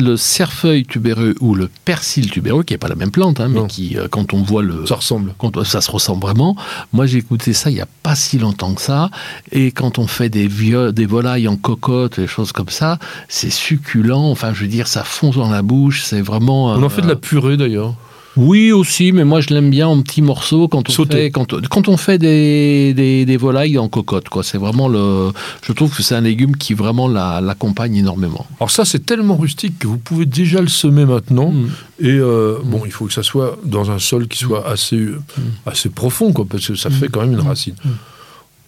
[0.01, 3.65] le cerfeuil tubéreux ou le persil tubéreux, qui n'est pas la même plante, hein, mais
[3.67, 4.85] qui, euh, quand on voit le.
[4.85, 5.33] Ça ressemble.
[5.37, 6.55] Quand, ça se ressemble vraiment.
[6.91, 9.09] Moi, j'ai écouté ça il n'y a pas si longtemps que ça.
[9.51, 12.97] Et quand on fait des, des volailles en cocotte, des choses comme ça,
[13.29, 14.31] c'est succulent.
[14.31, 16.03] Enfin, je veux dire, ça fond dans la bouche.
[16.03, 16.67] C'est vraiment.
[16.73, 17.93] On en fait de la purée d'ailleurs.
[18.37, 21.97] Oui, aussi, mais moi je l'aime bien en petits morceaux quand on fait, quand, on
[21.97, 24.29] fait des, des, volailles en cocotte.
[24.29, 24.43] Quoi.
[24.43, 25.31] C'est vraiment le,
[25.63, 28.45] je trouve que c'est un légume qui vraiment l'accompagne énormément.
[28.59, 31.51] Alors ça, c'est tellement rustique que vous pouvez déjà le semer maintenant.
[31.51, 31.69] Mm.
[31.99, 35.19] Et euh, bon, il faut que ça soit dans un sol qui soit assez, mm.
[35.65, 37.47] assez profond, quoi, parce que ça fait quand même une mm.
[37.47, 37.75] racine.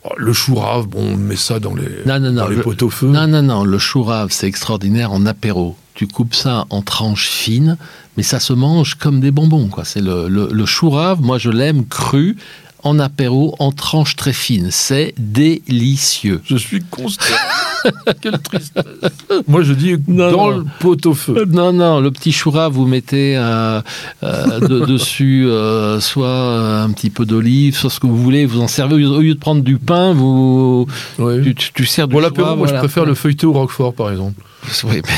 [0.06, 3.08] Oh, le chou rave, bon, on met ça dans les, dans les pots au feu.
[3.08, 5.76] Non, non, non, le chou rave, c'est extraordinaire en apéro.
[6.00, 7.76] Tu coupes ça en tranches fines,
[8.16, 9.68] mais ça se mange comme des bonbons.
[9.68, 9.84] Quoi.
[9.84, 12.38] C'est le, le, chou rave, moi je l'aime cru,
[12.84, 14.70] en apéro, en tranches très fines.
[14.72, 16.40] C'est délicieux.
[16.46, 17.26] Je suis constant.
[18.22, 18.86] Quelle tristesse.
[19.50, 21.44] Moi, je dis dans le pot au feu.
[21.50, 23.82] Non, non, le petit choura, vous mettez euh,
[24.24, 28.46] euh, dessus euh, soit un petit peu d'olive, soit ce que vous voulez.
[28.46, 30.88] Vous en servez au lieu de prendre du pain, vous
[31.18, 34.42] tu, tu, sers du Pour l'apéro, moi, je préfère le feuilleté au roquefort, par exemple.
[34.84, 35.14] Oui, mais...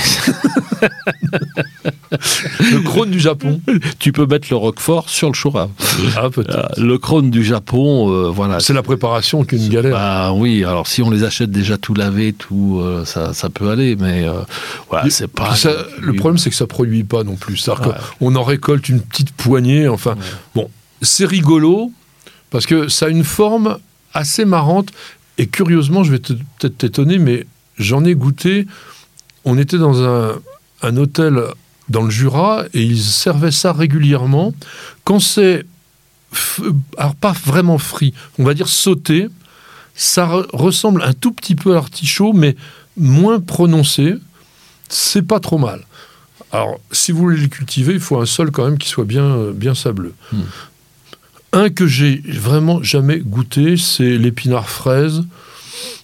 [2.72, 3.62] le crône du Japon.
[4.00, 5.70] Tu peux mettre le roquefort sur le choura.
[6.16, 6.70] Ah, peut-être.
[6.72, 8.60] Ah, le crône du Japon, euh, voilà.
[8.60, 9.96] C'est la préparation qui est une galère.
[9.98, 13.70] Ah oui, alors si on les achète déjà tout lavé, tout, euh, ça, ça, peut
[13.70, 14.42] aller, mais euh,
[14.89, 15.54] voilà, c'est pas.
[16.00, 17.58] le problème, c'est que ça produit pas non plus.
[17.58, 19.88] C'est-à-dire qu'on en récolte une petite poignée.
[19.88, 20.16] Enfin,
[20.56, 20.70] bon,
[21.02, 21.92] c'est rigolo
[22.50, 23.78] parce que ça a une forme
[24.14, 24.89] assez marrante.
[25.38, 28.68] Et curieusement, je vais peut-être t'étonner, mais j'en ai goûté
[29.46, 31.42] on était dans un, hôtel
[31.89, 34.54] dans le Jura et ils servaient ça régulièrement.
[35.04, 35.66] Quand c'est,
[36.98, 39.28] alors pas vraiment frit, on va dire sauté,
[39.96, 42.56] ça ressemble un tout petit peu à l'artichaut, mais
[42.98, 44.16] moins prononcé.
[44.89, 45.86] C'est pas trop mal.
[46.52, 49.52] Alors, si vous voulez les cultiver, il faut un sol quand même qui soit bien,
[49.52, 50.14] bien sableux.
[50.34, 50.42] Hmm.
[51.54, 55.24] Un que j'ai vraiment jamais goûté, c'est l'épinard fraise.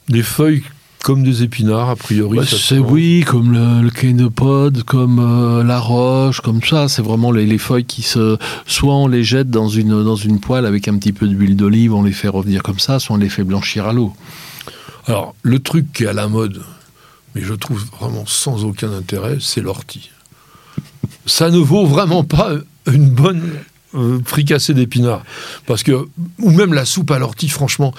[0.09, 0.63] Les feuilles
[1.07, 2.37] comme des épinards, a priori.
[2.37, 6.89] Bah, c'est oui, comme le, le comme euh, la roche, comme ça.
[6.89, 8.37] C'est vraiment les, feuilles qui se.
[8.65, 11.93] Soit on les jette dans une, dans une poêle avec un petit peu d'huile d'olive,
[11.93, 14.11] on les fait revenir comme ça, soit on les fait blanchir à l'eau.
[15.05, 16.61] Alors, le truc qui est à la mode,
[17.33, 20.09] mais je trouve vraiment sans aucun intérêt, c'est l'ortie.
[21.25, 22.51] Ça ne vaut vraiment pas
[22.85, 23.49] une bonne
[23.95, 24.19] euh,
[24.73, 25.23] d'épinards.
[25.65, 26.07] Parce que,
[26.39, 27.93] ou même la soupe à l'ortie, franchement,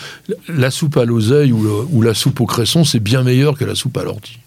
[0.48, 3.96] la soupe à l'oseille ou, la soupe au cresson, c'est bien meilleur que la soupe
[3.96, 4.38] à l'ortie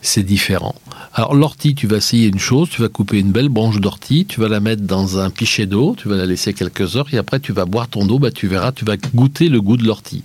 [0.00, 0.74] c'est différent.
[1.14, 4.40] Alors l'ortie, tu vas essayer une chose, tu vas couper une belle branche d'ortie, tu
[4.40, 7.38] vas la mettre dans un pichet d'eau, tu vas la laisser quelques heures et après
[7.38, 10.22] tu vas boire ton eau, bah, tu verras, tu vas goûter le goût de l'ortie.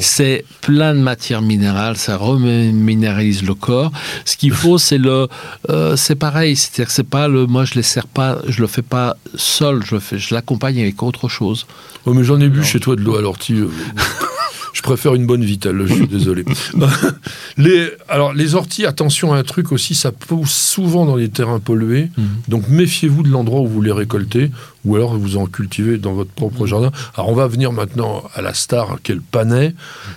[0.00, 3.92] c'est plein de matières minérales, ça reminéralise le corps.
[4.26, 5.28] Ce qu'il faut, c'est le,
[5.70, 8.66] euh, c'est pareil, c'est-à-dire que c'est pas le, moi je les sers pas, je le
[8.66, 11.66] fais pas seul, je, je l'accompagne avec autre chose.
[12.04, 13.54] Oh, mais j'en ai bu chez toi de l'eau à l'ortie.
[13.54, 13.70] Euh,
[14.82, 16.44] je préfère une bonne vitale, je suis désolé.
[17.56, 21.60] les, alors, les orties, attention à un truc aussi, ça pousse souvent dans les terrains
[21.60, 22.10] pollués.
[22.18, 22.26] Mhm.
[22.48, 24.50] Donc, méfiez-vous de l'endroit où vous les récoltez,
[24.84, 26.66] ou alors vous en cultivez dans votre propre mhm.
[26.66, 26.90] jardin.
[27.14, 29.72] Alors, on va venir maintenant à la star, quel panais.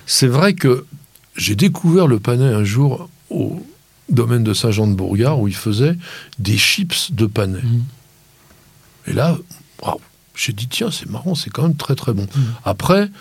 [0.08, 0.86] C'est vrai que
[1.38, 3.64] j'ai découvert le panais un jour au
[4.10, 5.96] domaine de Saint-Jean-de-Bourgard, où il faisait
[6.40, 7.62] des chips de panais.
[7.62, 7.84] Mhm.
[9.08, 9.38] Et là,
[10.36, 12.26] j'ai dit, tiens, c'est marrant, c'est quand même très très bon.
[12.64, 13.12] Après,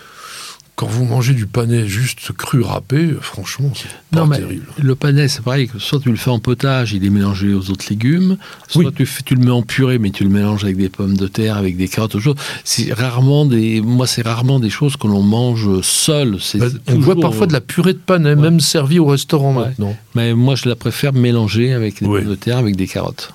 [0.75, 4.67] quand vous mangez du panais juste cru râpé, franchement, c'est pas non, terrible.
[4.77, 7.85] Le panais, c'est pareil, soit tu le fais en potage, il est mélangé aux autres
[7.89, 11.15] légumes, soit tu, tu, le mets en purée, mais tu le mélanges avec des pommes
[11.15, 12.35] de terre, avec des carottes, autre chose.
[12.65, 16.39] C'est rarement des, moi, c'est rarement des choses que l'on mange seul.
[16.55, 19.95] Bah, on voit parfois de la purée de panais, même servie au restaurant maintenant.
[20.13, 23.33] Mais moi, je la préfère mélanger avec des pommes de terre, avec des carottes.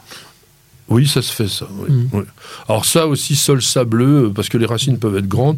[0.90, 1.66] Oui, ça se fait ça.
[1.88, 2.22] Mm.
[2.68, 5.56] Alors ça aussi, sol sableux, parce que les racines peuvent être grandes.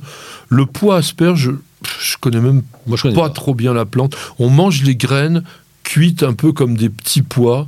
[0.49, 1.53] Le pois asperge,
[2.01, 4.15] je connais même Moi, je connais pas, trop bien la plante.
[4.39, 5.43] On mange les graines
[5.83, 7.67] cuites un peu comme des petits pois.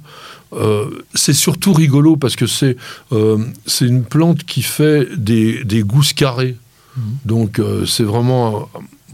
[0.52, 2.76] Euh, c'est surtout rigolo parce que c'est
[3.12, 6.56] euh, c'est une plante qui fait des, des gousses carrées.
[6.96, 7.02] Mhm.
[7.24, 8.68] Donc euh, c'est vraiment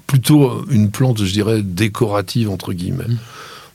[0.06, 3.08] plutôt une plante, je dirais, décorative entre guillemets.
[3.08, 3.18] Mhm.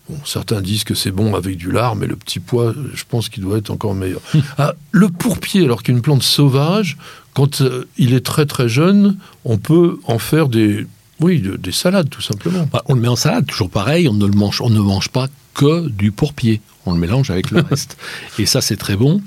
[0.10, 3.30] Bon, certains disent que c'est bon avec du lard, mais le petit pois, je pense
[3.30, 4.22] qu'il doit être encore meilleur.
[4.58, 6.98] ah, le pourpier, alors qu'une plante sauvage,
[7.34, 7.64] quand
[7.98, 10.86] il est très très jeune, on peut en faire des,
[11.20, 12.68] oui, des salades, tout simplement.
[12.72, 15.10] Bah, on le met en salade, toujours pareil, on ne, le mange, on ne mange
[15.10, 16.62] pas que du pourpier.
[16.86, 17.98] On le mélange avec le reste.
[18.38, 19.22] Et ça, c'est très bon.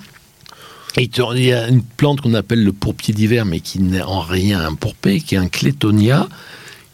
[0.97, 4.21] Et il y a une plante qu'on appelle le pourpier d'hiver, mais qui n'est en
[4.21, 6.29] rien un pourpier, qui est un clétonia,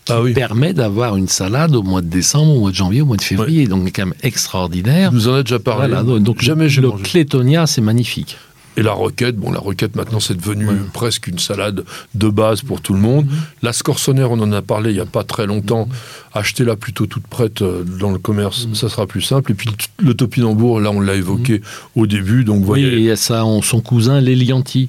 [0.04, 3.06] qui ah permet d'avoir une salade au mois de décembre, au mois de janvier, au
[3.06, 3.66] mois de février.
[3.66, 5.10] Donc, c'est quand même extraordinaire.
[5.12, 5.94] Vous en avez déjà parlé.
[6.20, 8.36] donc, jamais le clétonia, c'est magnifique.
[8.76, 11.84] Et la roquette, bon, la roquette maintenant c'est devenu presque une salade
[12.14, 13.26] de base pour tout le monde.
[13.26, 13.32] Mhm.
[13.62, 15.86] La scorsonnaire, on en a parlé il n'y a pas très longtemps.
[15.86, 15.92] Mhm.
[16.32, 18.74] Achetez-la plutôt toute prête euh, dans le commerce, mhm.
[18.74, 19.52] ça sera plus simple.
[19.52, 21.62] Et puis le topinambour, là on l'a évoqué
[21.94, 22.86] au début, donc voyez.
[22.86, 24.88] Oui, il y a ça, son cousin l'Elianti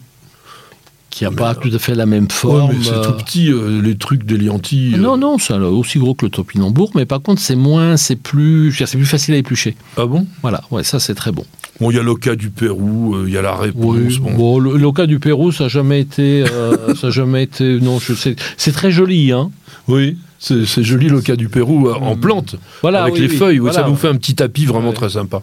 [1.16, 2.84] qui n'a pas tout à fait la même forme.
[2.84, 3.11] c'est tout euh.
[3.13, 4.95] petit, euh, les trucs des liantis.
[4.97, 8.74] Non, non, c'est aussi gros que le topinambour, mais par contre, c'est moins, c'est plus,
[8.74, 9.78] c'est plus facile à éplucher.
[9.95, 10.28] Ah bon?
[10.41, 11.45] Voilà, ouais, ça c'est très bon.
[11.80, 14.18] Bon, il y a l'Oca du Pérou, euh, il y a la réponse.
[14.18, 16.45] bon, l'Oca du Pérou, ça n'a jamais été.
[16.49, 17.80] Euh, ça jamais été.
[17.80, 18.36] Non, je sais.
[18.57, 19.51] C'est très joli, hein
[19.88, 22.20] Oui, c'est joli l'Oca du Pérou euh, en mm.
[22.20, 22.55] plante.
[22.82, 23.61] Voilà, avec les feuilles.
[23.72, 25.41] ça vous fait un petit tapis vraiment très sympa.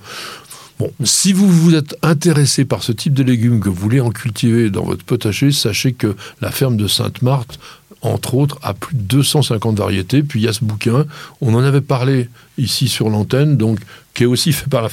[1.05, 4.71] Si vous vous êtes intéressé par ce type de légumes que vous voulez en cultiver
[4.71, 7.59] dans votre potager, sachez que la ferme de Sainte-Marthe
[8.03, 10.23] entre autres, à plus de 250 variétés.
[10.23, 11.07] Puis il y a ce bouquin,
[11.41, 12.29] on en avait parlé
[12.59, 13.79] ici sur l'antenne, donc
[14.13, 14.89] qui est aussi fait par la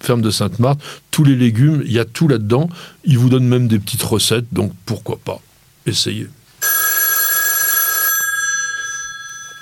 [0.00, 0.80] ferme de Sainte-Marthe.
[1.10, 2.68] Tous les légumes, il y a tout là-dedans.
[3.04, 5.40] Il vous donne même des petites recettes, donc pourquoi pas
[5.86, 6.28] Essayez.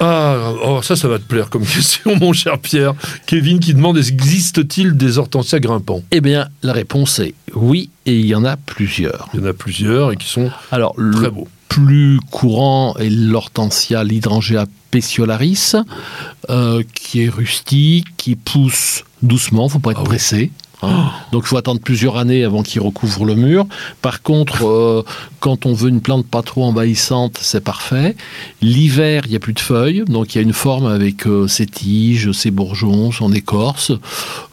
[0.06, 2.92] Ah, oh, ça, ça va te plaire comme question, mon cher Pierre.
[3.24, 6.02] Kevin qui demande existe-t-il des hortensias grimpants?
[6.10, 9.30] Eh bien, la réponse est oui, et il y en a plusieurs.
[9.32, 14.04] Il y en a plusieurs et qui sont Alors, très beaux plus courant est l'hortensia,
[14.04, 15.74] l'hydrangea peciolaris,
[16.48, 20.52] euh, qui est rustique, qui pousse doucement, faut pas être ah pressé.
[20.88, 21.10] Hein.
[21.32, 23.66] Donc il faut attendre plusieurs années avant qu'il recouvre le mur.
[24.02, 25.02] Par contre, euh,
[25.40, 28.16] quand on veut une plante pas trop envahissante, c'est parfait.
[28.62, 31.46] L'hiver, il n'y a plus de feuilles, donc il y a une forme avec euh,
[31.48, 33.92] ses tiges, ses bourgeons, son écorce.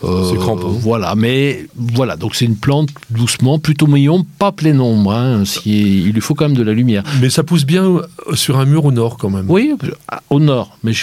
[0.03, 0.33] Euh,
[0.79, 5.13] voilà, mais voilà, donc c'est une plante doucement, plutôt mignon, pas plein nombre.
[5.13, 7.03] Hein, il lui faut quand même de la lumière.
[7.21, 8.01] Mais ça pousse bien
[8.33, 9.45] sur un mur au nord quand même.
[9.49, 9.73] Oui,
[10.29, 10.93] au nord, mais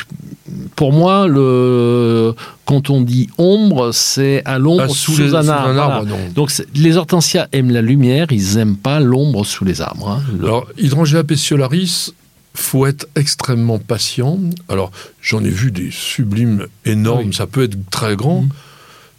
[0.76, 2.34] pour moi, le,
[2.68, 6.04] quand on dit ombre, c'est à l'ombre ah, sous, un arbre.
[6.34, 10.10] Donc les hortensias aiment la lumière, ils n'aiment pas l'ombre sous les arbres.
[10.10, 10.22] Hein.
[10.38, 12.12] Alors, Hydrangea peciolaris,
[12.52, 14.38] faut être extrêmement patient.
[14.68, 14.90] Alors,
[15.22, 18.42] j'en ai vu des sublimes énormes, ça peut être très grand.
[18.42, 18.48] Mm.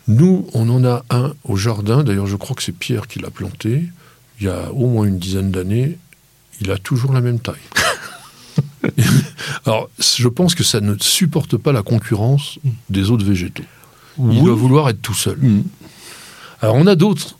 [0.09, 3.31] Nous, on en a un au jardin, d'ailleurs je crois que c'est Pierre qui l'a
[3.31, 3.85] planté,
[4.39, 5.97] il y a au moins une dizaine d'années,
[6.61, 7.55] il a toujours la même taille.
[9.65, 12.59] Alors, je pense que ça ne supporte pas la concurrence
[12.89, 13.63] des autres végétaux.
[14.17, 15.37] Il doit vouloir être tout seul.
[15.37, 15.63] Mm.
[16.61, 17.37] Alors, on a d'autres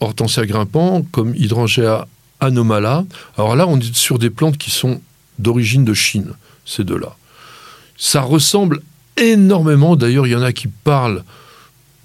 [0.00, 2.06] hortensias grimpants, comme Hydrangea
[2.40, 3.04] anomala.
[3.36, 5.00] Alors là, on est sur des plantes qui sont
[5.38, 6.32] d'origine de Chine,
[6.64, 7.16] ces deux-là.
[7.96, 8.82] Ça ressemble
[9.16, 11.24] énormément, d'ailleurs, il y en a qui parlent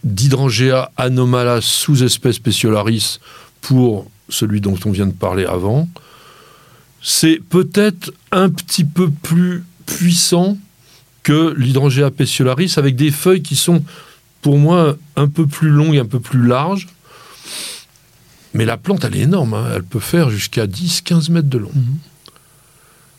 [0.03, 3.19] d'Hydrangea anomala sous-espèce speciolaris
[3.61, 5.89] pour celui dont on vient de parler avant
[7.01, 10.57] c'est peut-être un petit peu plus puissant
[11.23, 13.83] que l'hydrangea peciolaris, avec des feuilles qui sont,
[14.41, 16.87] pour moi, un peu plus longues et un peu plus larges.
[18.53, 19.53] Mais la plante, elle est énorme.
[19.53, 19.71] Hein.
[19.75, 21.71] Elle peut faire jusqu'à 10-15 mètres de long.
[21.73, 21.97] Mhm.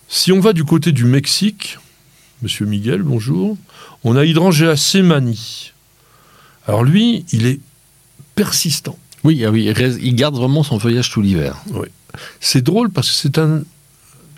[0.09, 1.79] Si on va du côté du Mexique,
[2.43, 3.57] Monsieur Miguel, bonjour,
[4.03, 5.73] on a Hydrangea semani.
[6.67, 7.61] Alors lui, il est
[8.35, 8.99] persistant.
[9.25, 11.57] Oui, ah oui, il garde vraiment son feuillage tout l'hiver.
[11.73, 11.89] Oui.
[12.41, 13.63] C'est drôle parce que c'est un,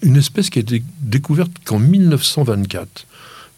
[0.03, 3.07] une espèce qui a été découverte qu'en 1924.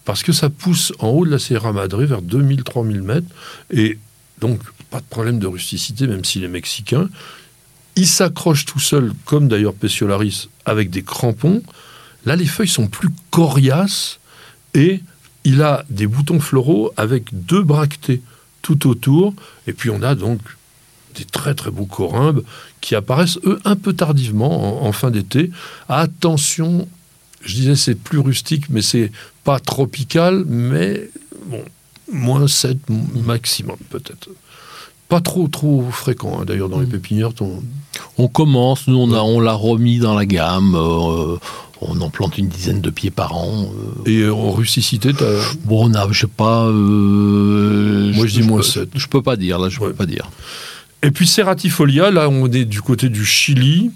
[0.05, 3.27] Parce que ça pousse en haut de la Sierra Madre, vers 2000-3000 mètres.
[3.70, 3.99] Et
[4.41, 4.61] donc,
[4.91, 7.09] pas de problème de rusticité, même s'il est mexicain.
[7.97, 11.62] Il s'accroche tout seul, comme d'ailleurs Peciolaris, avec des crampons.
[12.27, 14.18] Là, les feuilles sont plus coriaces
[14.75, 15.01] et
[15.45, 18.20] il a des boutons floraux avec deux bractées
[18.62, 19.35] tout autour.
[19.66, 20.41] Et puis on a donc
[21.14, 22.42] des très très beaux corymbes
[22.80, 25.50] qui apparaissent, eux, un peu tardivement, en, fin d'été.
[25.88, 26.88] Attention,
[27.42, 29.10] je disais c'est plus rustique, mais c'est
[29.44, 31.08] pas tropical, mais
[31.46, 31.62] bon,
[32.12, 32.78] moins 7
[33.24, 34.28] maximum peut-être.
[35.08, 36.90] Pas trop trop fréquent, hein, d'ailleurs, dans les mm.
[36.90, 37.30] pépinières.
[38.18, 38.28] On...
[38.28, 40.74] commence, nous on, a, on l'a remis dans la gamme.
[40.74, 41.36] Euh,
[41.80, 43.66] on en plante une dizaine de pieds par an.
[44.06, 44.10] Euh.
[44.10, 45.12] Et en rusticité,
[45.64, 46.66] Bon, on a, je sais pas.
[46.66, 48.90] Euh, Moi, je, dis moins 7.
[48.94, 50.30] Je peux pas dire, là, je peux pas dire.
[51.05, 53.90] Et puis Ceratifolia, là on est du côté du Chili,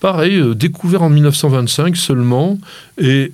[0.00, 2.58] pareil, euh, découvert en 1925 seulement,
[2.98, 3.32] et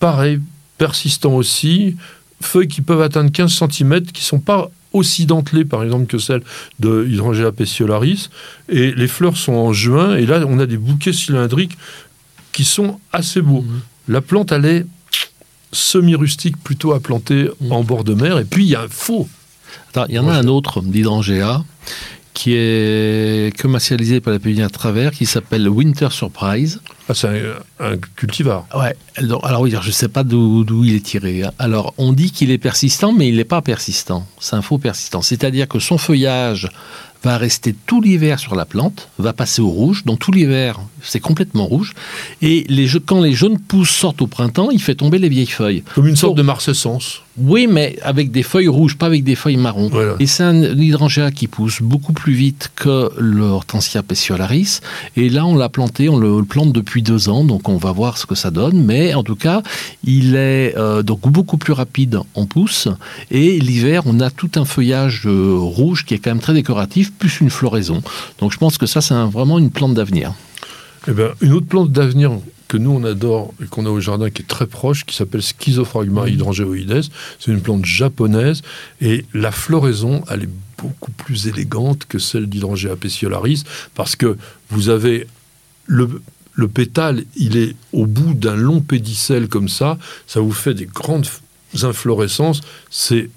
[0.00, 0.40] pareil,
[0.76, 1.94] persistant aussi,
[2.40, 6.18] feuilles qui peuvent atteindre 15 cm, qui ne sont pas aussi dentelées par exemple que
[6.18, 6.42] celles
[6.80, 8.30] de Hydrangea peciolaris,
[8.68, 11.78] et les fleurs sont en juin, et là on a des bouquets cylindriques
[12.50, 13.62] qui sont assez beaux.
[13.62, 13.82] Mmh.
[14.08, 14.86] La plante, elle est
[15.70, 17.70] semi-rustique, plutôt à planter mmh.
[17.70, 19.28] en bord de mer, et puis il y a un faux.
[20.08, 21.62] il y en a un autre d'Hydrangea
[22.36, 26.82] qui est commercialisé par la pépinière Travers, qui s'appelle Winter Surprise.
[27.08, 27.28] Ah, c'est
[27.80, 28.66] un, cultivar.
[28.76, 28.94] Ouais.
[29.16, 31.44] Alors, oui, je ne sais pas d'où il est tiré.
[31.44, 31.52] Hein.
[31.58, 34.26] Alors, on dit qu'il est persistant, mais il n'est pas persistant.
[34.38, 35.22] C'est un faux persistant.
[35.22, 36.68] C'est-à-dire que son feuillage
[37.24, 40.04] va rester tout l'hiver sur la plante, va passer au rouge.
[40.04, 41.94] Donc tout l'hiver, c'est complètement rouge.
[42.42, 45.82] Et les, quand les jeunes pousses sortent au printemps, il fait tomber les vieilles feuilles.
[45.94, 47.22] Comme une sorte de marcescence.
[47.38, 49.90] Oui, mais avec des feuilles rouges, pas avec des feuilles marron.
[50.18, 54.80] Et c'est un hydrangea qui pousse beaucoup plus vite que l'hortensia peciolaris.
[55.16, 58.16] Et là, on l'a planté, on le plante depuis deux ans, donc on va voir
[58.16, 58.82] ce que ça donne.
[58.82, 59.62] Mais en tout cas,
[60.04, 62.88] il est euh, donc beaucoup plus rapide en pousse.
[63.30, 67.12] Et l'hiver, on a tout un feuillage euh, rouge qui est quand même très décoratif,
[67.12, 68.02] plus une floraison.
[68.40, 70.32] Donc je pense que ça, c'est vraiment une plante d'avenir.
[71.08, 72.32] Eh bien, une autre plante d'avenir
[72.68, 75.42] que nous on adore et qu'on a au jardin qui est très proche, qui s'appelle
[75.42, 77.04] Schizophragma hydrangeoides.
[77.38, 78.62] C'est une plante japonaise
[79.00, 80.48] et la floraison, elle est
[80.78, 83.64] beaucoup plus élégante que celle d'Hydrangea peciolaris
[83.94, 84.36] parce que
[84.70, 85.26] vous avez
[85.86, 86.22] le,
[86.54, 90.86] le pétale, il est au bout d'un long pédicelle comme ça, ça vous fait des
[90.86, 91.26] grandes
[91.82, 92.60] inflorescences.
[92.90, 93.30] C'est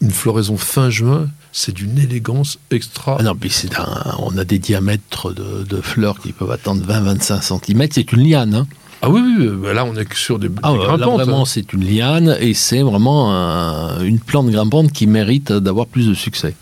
[0.00, 3.16] une floraison fin juin, c'est d'une élégance extra.
[3.18, 3.70] Ah non, mais c'est
[4.18, 7.88] on a des diamètres de, fleurs qui peuvent atteindre 20-25 cm.
[7.92, 8.54] C'est une liane.
[8.54, 8.66] Hein.
[9.00, 12.52] Ah oui, oui, là on est sur des, ah, Là vraiment, c'est une liane et
[12.54, 13.30] c'est vraiment
[14.00, 16.54] une plante grimpante qui mérite d'avoir plus de succès.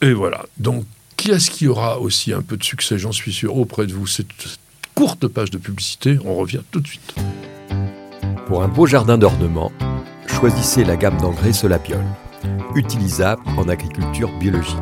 [0.00, 0.44] Et voilà.
[0.58, 0.84] Donc,
[1.16, 4.06] qui est-ce qui aura aussi un peu de succès, j'en suis sûr, auprès de vous?
[4.06, 4.26] Cette
[4.94, 7.14] courte page de publicité, on revient tout de suite.
[8.46, 9.70] Pour un beau jardin d'ornement,
[10.26, 12.04] choisissez la gamme d'engrais Solapiol
[12.74, 14.76] utilisable en agriculture biologique.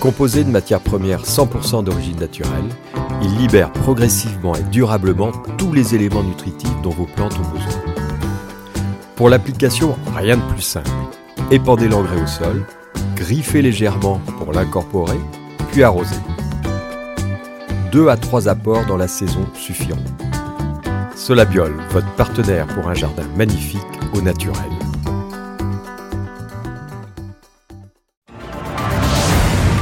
[0.00, 2.68] Composé de matières premières 100% d'origine naturelle,
[3.22, 7.80] il libère progressivement et durablement tous les éléments nutritifs dont vos plantes ont besoin.
[9.16, 10.90] Pour l'application, rien de plus simple.
[11.50, 12.66] Épandez l'engrais au sol,
[13.16, 15.18] griffez légèrement pour l'incorporer,
[15.70, 16.16] puis arrosez.
[17.92, 19.96] Deux à trois apports dans la saison suffiront.
[21.14, 23.80] Solabiol, votre partenaire pour un jardin magnifique
[24.14, 24.70] au naturel.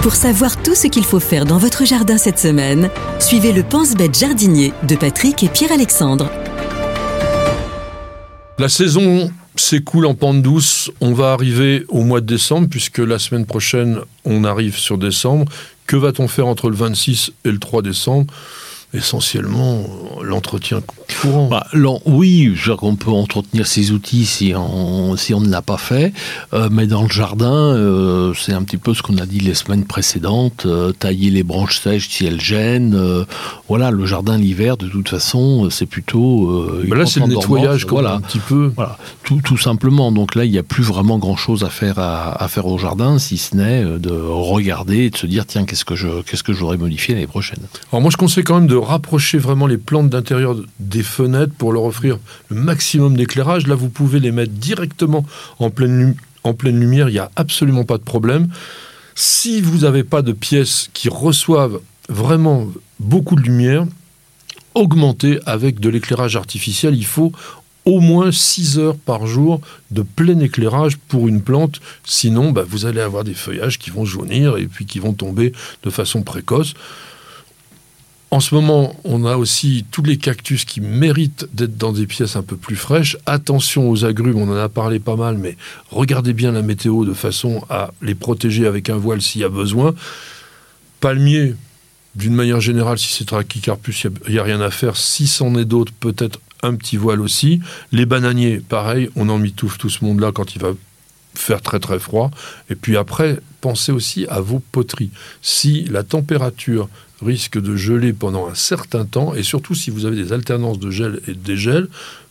[0.03, 2.91] Pour savoir tout ce qu'il faut faire dans votre jardin cette semaine,
[3.21, 6.29] suivez le Pense-Bête jardinier de Patrick et Pierre-Alexandre.
[8.59, 10.91] La saison s'écoule en pente douce.
[11.01, 15.45] On va arriver au mois de décembre, puisque la semaine prochaine, on arrive sur décembre.
[15.87, 18.27] Que va-t-on faire entre le 26 et le 3 décembre?
[18.95, 19.85] Essentiellement
[20.23, 20.81] l'entretien
[21.21, 21.49] courant.
[21.49, 21.67] Bah,
[22.07, 26.13] oui, on peut entretenir ces outils si on, si on ne l'a pas fait,
[26.53, 29.55] euh, mais dans le jardin, euh, c'est un petit peu ce qu'on a dit les
[29.55, 32.99] semaines précédentes, euh, tailler les branches sèches si elles gênent.
[33.69, 36.67] voilà, le jardin l'hiver, de toute façon, c'est plutôt...
[36.85, 38.73] Mais là, c'est le nettoyage, voilà, un petit peu.
[38.75, 40.13] Voilà, tout, tout simplement.
[40.13, 43.39] Donc là, il n'y a plus vraiment grand-chose à faire, à, faire au jardin, si
[43.39, 46.77] ce n'est de regarder et de se dire, tiens, qu'est-ce que je qu'est-ce que j'aurais
[46.77, 47.61] modifié l'année prochaine.
[47.91, 51.73] Alors moi, je conseille quand même de rapprocher vraiment les plantes d'intérieur des fenêtres pour
[51.73, 52.19] leur offrir
[52.49, 53.67] le maximum d'éclairage.
[53.67, 55.25] Là, vous pouvez les mettre directement
[55.59, 56.15] en pleine,
[56.45, 58.49] en pleine lumière, il n'y a absolument pas de problème.
[59.15, 62.69] Si vous n'avez pas de pièces qui reçoivent vraiment
[62.99, 63.87] beaucoup de lumière,
[64.75, 66.95] augmentez avec de l'éclairage artificiel.
[66.95, 67.33] Il faut
[67.85, 69.61] au moins 6 heures par jour
[69.91, 71.81] de plein éclairage pour une plante.
[72.05, 75.53] Sinon, bah, vous allez avoir des feuillages qui vont jaunir et puis qui vont tomber
[75.83, 76.75] de façon précoce.
[78.33, 82.35] En ce moment, on a aussi tous les cactus qui méritent d'être dans des pièces
[82.35, 83.19] un peu plus fraîches.
[83.27, 85.59] Attention aux agrumes, on en a parlé pas mal, mais
[85.91, 89.51] regardez bien la météo de façon à les protéger avec un voile s'il y a
[89.51, 89.95] besoin.
[91.01, 91.55] Palmier,
[92.15, 94.97] d'une manière générale, si c'est Trachycarpus, il n'y a, rien à faire.
[94.97, 97.61] Si c'en est d'autres, peut-être un petit voile aussi.
[97.91, 100.73] Les bananiers, pareil, on en mitouffe tout ce monde-là quand il va
[101.35, 102.31] faire très très froid.
[102.71, 105.11] Et puis après, pensez aussi à vos poteries.
[105.43, 106.89] Si la température
[107.25, 110.91] risque de geler pendant un certain temps, et surtout si vous avez des alternances de
[110.91, 111.89] gel et de dégel,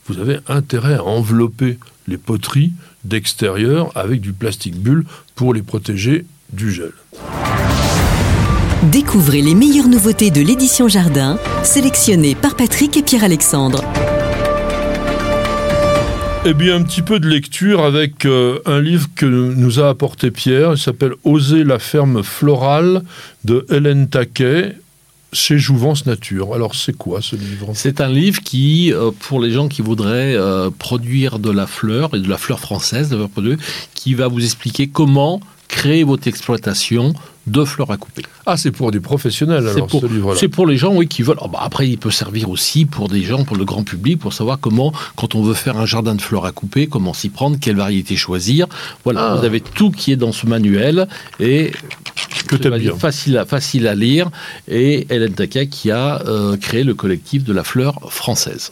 [0.08, 1.78] vous avez intérêt à envelopper
[2.08, 2.72] les poteries
[3.06, 6.92] d'extérieur avec du plastique bulle pour les protéger du gel.
[8.92, 13.84] Découvrez les meilleures nouveautés de l'édition Jardin, sélectionnées par Patrick et Pierre-Alexandre.
[16.44, 20.32] Eh bien, un petit peu de lecture avec euh, un livre que nous a apporté
[20.32, 20.72] Pierre.
[20.72, 23.04] Il s'appelle Oser la ferme florale
[23.46, 24.76] de Hélène Taquet
[25.34, 26.54] chez Jouvence Nature.
[26.54, 27.72] Alors, c'est quoi ce livre?
[27.74, 32.16] C'est un livre qui, euh, pour les gens qui voudraient euh, produire de la fleur
[32.16, 33.16] et de la fleur française,
[33.94, 35.40] qui va vous expliquer comment
[35.72, 37.14] créer votre exploitation
[37.48, 38.24] de fleurs à couper.
[38.46, 40.04] Ah, c'est pour des professionnels alors pour,
[40.36, 41.40] C'est pour les gens oui, qui veulent.
[41.42, 44.34] Oh, bah, après, il peut servir aussi pour des gens, pour le grand public, pour
[44.34, 47.58] savoir comment, quand on veut faire un jardin de fleurs à couper, comment s'y prendre,
[47.60, 48.68] quelle variété choisir.
[49.06, 49.36] Voilà, ah.
[49.36, 51.08] vous avez tout qui est dans ce manuel
[51.40, 51.72] et
[52.48, 52.96] que bien.
[52.96, 54.30] Facile, à, facile à lire.
[54.68, 58.72] Et Hélène Taquet qui a euh, créé le collectif de la fleur française.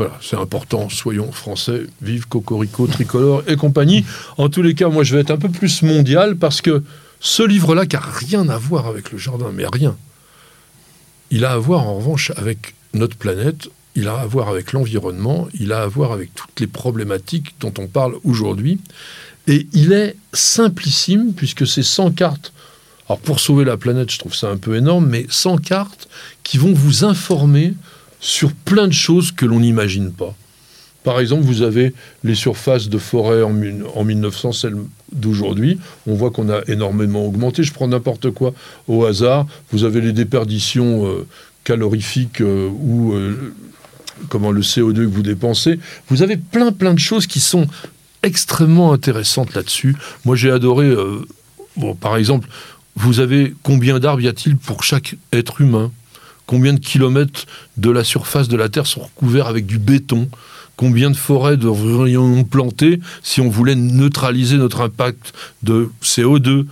[0.00, 4.06] Voilà, c'est important, soyons français, vive Cocorico, Tricolore et compagnie.
[4.38, 6.82] En tous les cas, moi je vais être un peu plus mondial parce que
[7.20, 9.94] ce livre-là, qui n'a rien à voir avec le jardin, mais rien,
[11.30, 15.48] il a à voir en revanche avec notre planète, il a à voir avec l'environnement,
[15.52, 18.80] il a à voir avec toutes les problématiques dont on parle aujourd'hui.
[19.48, 22.54] Et il est simplissime, puisque c'est 100 cartes.
[23.06, 26.08] Alors pour sauver la planète, je trouve ça un peu énorme, mais 100 cartes
[26.42, 27.74] qui vont vous informer
[28.20, 30.34] sur plein de choses que l'on n'imagine pas.
[31.02, 31.94] Par exemple, vous avez
[32.24, 33.54] les surfaces de forêt en,
[33.94, 34.76] en 1900, celles
[35.12, 35.78] d'aujourd'hui.
[36.06, 37.62] On voit qu'on a énormément augmenté.
[37.62, 38.52] Je prends n'importe quoi
[38.86, 39.46] au hasard.
[39.72, 41.26] Vous avez les déperditions euh,
[41.64, 43.54] calorifiques euh, ou euh,
[44.28, 45.80] comment le CO2 que vous dépensez.
[46.08, 47.66] Vous avez plein plein de choses qui sont
[48.22, 49.96] extrêmement intéressantes là-dessus.
[50.26, 50.94] Moi, j'ai adoré.
[52.00, 52.46] par exemple,
[52.96, 55.90] vous avez combien d'arbres y a-t-il pour chaque être humain?
[56.50, 57.46] Combien de kilomètres
[57.76, 60.28] de la surface de la Terre sont recouverts avec du béton
[60.74, 65.32] Combien de forêts devrions-nous planter si on voulait neutraliser notre impact
[65.62, 66.66] de CO2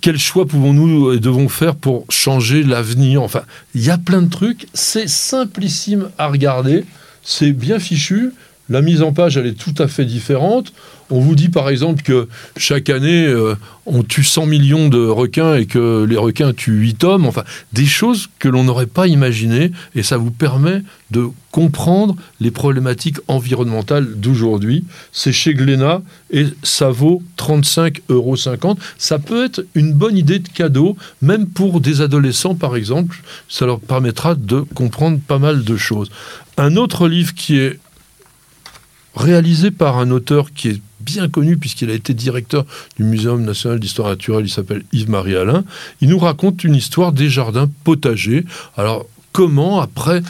[0.00, 3.20] Quels choix pouvons-nous et devons faire pour changer l'avenir?
[3.20, 3.42] Enfin,
[3.74, 4.66] il y a plein de trucs.
[4.72, 6.86] C'est simplissime à regarder.
[7.22, 8.32] C'est bien fichu.
[8.70, 10.72] La mise en page, elle est tout à fait différente.
[11.10, 15.56] On vous dit par exemple que chaque année, euh, on tue 100 millions de requins
[15.56, 17.26] et que les requins tuent 8 hommes.
[17.26, 17.42] Enfin,
[17.72, 19.72] des choses que l'on n'aurait pas imaginées.
[19.96, 24.84] Et ça vous permet de comprendre les problématiques environnementales d'aujourd'hui.
[25.10, 26.00] C'est chez Glénat
[26.30, 28.36] et ça vaut 35,50 euros.
[28.98, 33.20] Ça peut être une bonne idée de cadeau, même pour des adolescents par exemple.
[33.48, 36.08] Ça leur permettra de comprendre pas mal de choses.
[36.56, 37.80] Un autre livre qui est
[39.14, 42.64] réalisé par un auteur qui est bien connu puisqu'il a été directeur
[42.96, 45.64] du Muséum national d'histoire naturelle, il s'appelle Yves-Marie Alain.
[46.00, 48.44] Il nous raconte une histoire des jardins potagers.
[48.76, 50.22] Alors, comment, après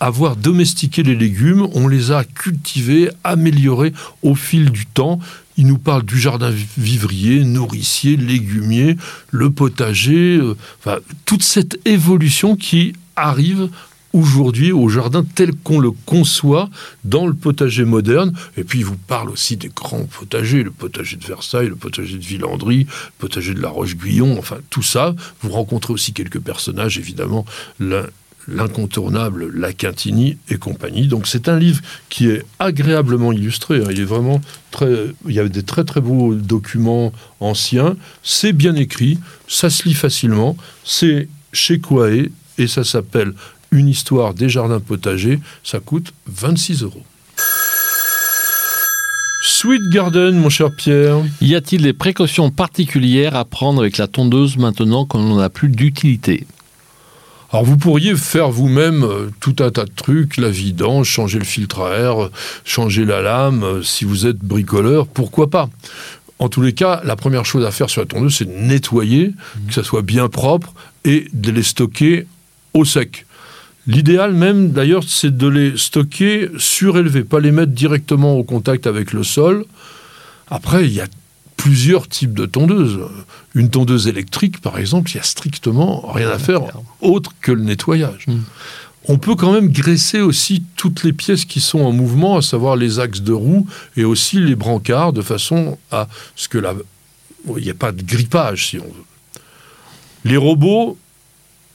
[0.00, 3.92] avoir domestiqué les légumes, on les a cultivés, améliorés
[4.22, 5.20] au fil du temps?
[5.56, 8.96] il nous parle du jardin vivrier, nourricier, légumier,
[9.30, 13.68] le potager, euh, toute cette évolution qui arrive
[14.12, 16.68] aujourd'hui au jardin tel qu'on le conçoit
[17.04, 18.32] dans le potager moderne.
[18.56, 22.16] Et puis il vous parle aussi des grands potagers, le potager de Versailles, le potager
[22.16, 25.14] de Villandry, le potager de la Roche-Guyon, enfin tout ça.
[25.40, 27.44] Vous rencontrez aussi quelques personnages, évidemment,
[28.48, 31.06] l'incontournable La Quintini et compagnie.
[31.06, 33.78] Donc c'est un livre qui est agréablement illustré.
[33.78, 33.88] Hein.
[33.90, 34.40] Il est vraiment
[34.70, 37.96] très, il y a des très très beaux documents anciens.
[38.22, 40.56] C'est bien écrit, ça se lit facilement.
[40.84, 43.34] C'est chez Kouaé et ça s'appelle
[43.72, 45.40] Une histoire des jardins potagers.
[45.64, 47.02] Ça coûte 26 euros.
[49.42, 51.18] Sweet Garden, mon cher Pierre.
[51.40, 55.68] Y a-t-il des précautions particulières à prendre avec la tondeuse maintenant qu'on n'en a plus
[55.68, 56.46] d'utilité?
[57.50, 61.44] Alors vous pourriez faire vous-même euh, tout un tas de trucs, la vidange, changer le
[61.44, 62.30] filtre à air,
[62.64, 65.68] changer la lame, euh, si vous êtes bricoleur, pourquoi pas?
[66.38, 69.28] En tous les cas, la première chose à faire sur la tondeuse, c'est de nettoyer,
[69.28, 69.66] mmh.
[69.68, 70.72] que ça soit bien propre,
[71.04, 72.26] et de les stocker
[72.74, 73.26] au sec.
[73.86, 79.12] L'idéal même, d'ailleurs, c'est de les stocker surélevés, pas les mettre directement au contact avec
[79.12, 79.64] le sol.
[80.48, 81.08] Après, il y a
[81.56, 83.00] plusieurs types de tondeuses.
[83.54, 86.62] Une tondeuse électrique, par exemple, il n'y a strictement rien à faire
[87.00, 88.26] autre que le nettoyage.
[88.26, 88.40] Hmm.
[89.08, 92.76] On peut quand même graisser aussi toutes les pièces qui sont en mouvement, à savoir
[92.76, 93.66] les axes de roue
[93.96, 96.06] et aussi les brancards, de façon à
[96.36, 96.74] ce que la...
[97.56, 99.40] il n'y ait pas de grippage, si on veut.
[100.24, 100.96] Les robots,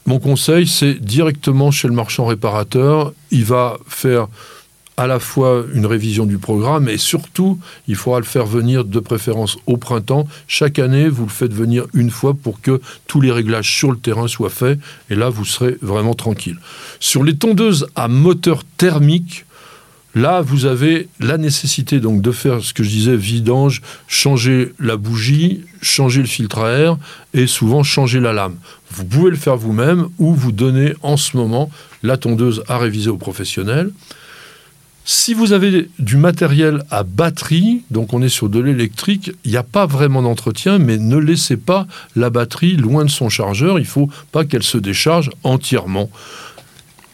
[0.08, 3.14] mon conseil, c'est directement chez le marchand réparateur.
[3.30, 4.28] Il va faire
[4.95, 8.99] à la fois une révision du programme et surtout, il faudra le faire venir de
[9.01, 10.26] préférence au printemps.
[10.47, 13.97] Chaque année, vous le faites venir une fois pour que tous les réglages sur le
[13.97, 14.80] terrain soient faits
[15.10, 16.58] et là, vous serez vraiment tranquille.
[17.01, 19.45] Sur les tondeuses à moteur thermique,
[20.18, 24.97] Là, vous avez la nécessité donc de faire ce que je disais, vidange, changer la
[24.97, 26.97] bougie, changer le filtre à air
[27.36, 28.55] et souvent changer la lame.
[28.89, 31.70] Vous pouvez le faire vous-même ou vous donnez en ce moment
[32.01, 33.91] la tondeuse à réviser aux professionnels.
[35.05, 39.57] Si vous avez du matériel à batterie, donc on est sur de l'électrique, il n'y
[39.57, 43.78] a pas vraiment d'entretien, mais ne laissez pas la batterie loin de son chargeur.
[43.78, 46.09] Il ne faut pas qu'elle se décharge entièrement.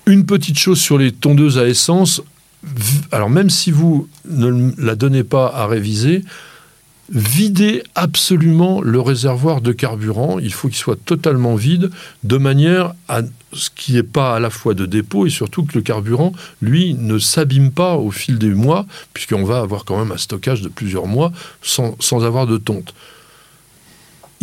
[0.06, 2.22] Une petite chose sur les tondeuses à essence,
[3.12, 6.24] alors même si vous ne la donnez pas à réviser,
[7.10, 10.40] vider absolument le réservoir de carburant.
[10.40, 11.92] Il faut qu'il soit totalement vide,
[12.24, 15.64] de manière à ce qu'il n'y ait pas à la fois de dépôt et surtout
[15.64, 19.98] que le carburant, lui, ne s'abîme pas au fil des mois, puisqu'on va avoir quand
[19.98, 22.94] même un stockage de plusieurs mois sans, sans avoir de tonte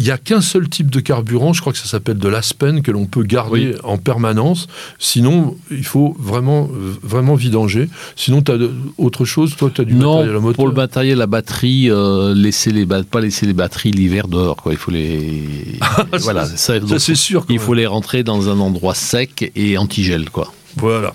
[0.01, 2.81] il n'y a qu'un seul type de carburant, je crois que ça s'appelle de l'aspen,
[2.81, 4.67] que l'on peut garder en permanence.
[4.99, 6.71] Sinon, il faut vraiment,
[7.03, 7.91] vraiment vidanger.
[8.17, 8.57] Sinon, tu as
[8.97, 12.35] autre chose Toi, tu as du matériel à moteur pour le matériel, la batterie, euh,
[12.35, 14.57] laisser les pas laisser les batteries l'hiver dehors.
[14.57, 14.73] Quoi.
[14.73, 15.45] Il faut les...
[16.21, 17.45] voilà, ça, c'est sûr.
[17.51, 20.31] Il faut les rentrer dans un endroit sec et antigel.
[20.31, 20.51] Quoi.
[20.77, 21.13] Voilà.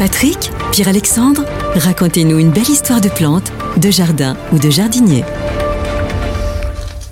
[0.00, 1.44] Patrick, Pierre-Alexandre,
[1.76, 5.22] racontez-nous une belle histoire de plantes, de jardin ou de jardinier.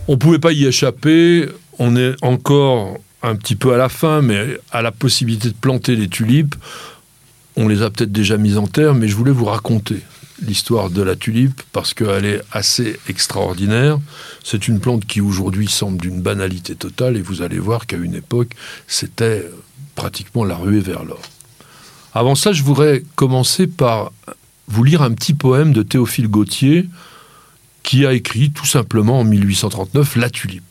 [0.09, 1.49] On ne pouvait pas y échapper.
[1.79, 5.97] On est encore un petit peu à la fin, mais à la possibilité de planter
[5.97, 6.55] les tulipes.
[7.57, 10.03] On les a peut-être déjà mises en terre, mais je voulais vous raconter
[10.43, 13.99] l'histoire de la tulipe parce qu'elle est assez extraordinaire.
[14.45, 18.15] C'est une plante qui aujourd'hui semble d'une banalité totale et vous allez voir qu'à une
[18.15, 18.51] époque,
[18.87, 19.51] c'était
[19.95, 21.23] pratiquement la ruée vers l'or.
[22.15, 24.13] Avant ça, je voudrais commencer par
[24.69, 26.87] vous lire un petit poème de Théophile Gautier
[27.87, 30.65] qui a écrit tout simplement en 1839 La tulipe.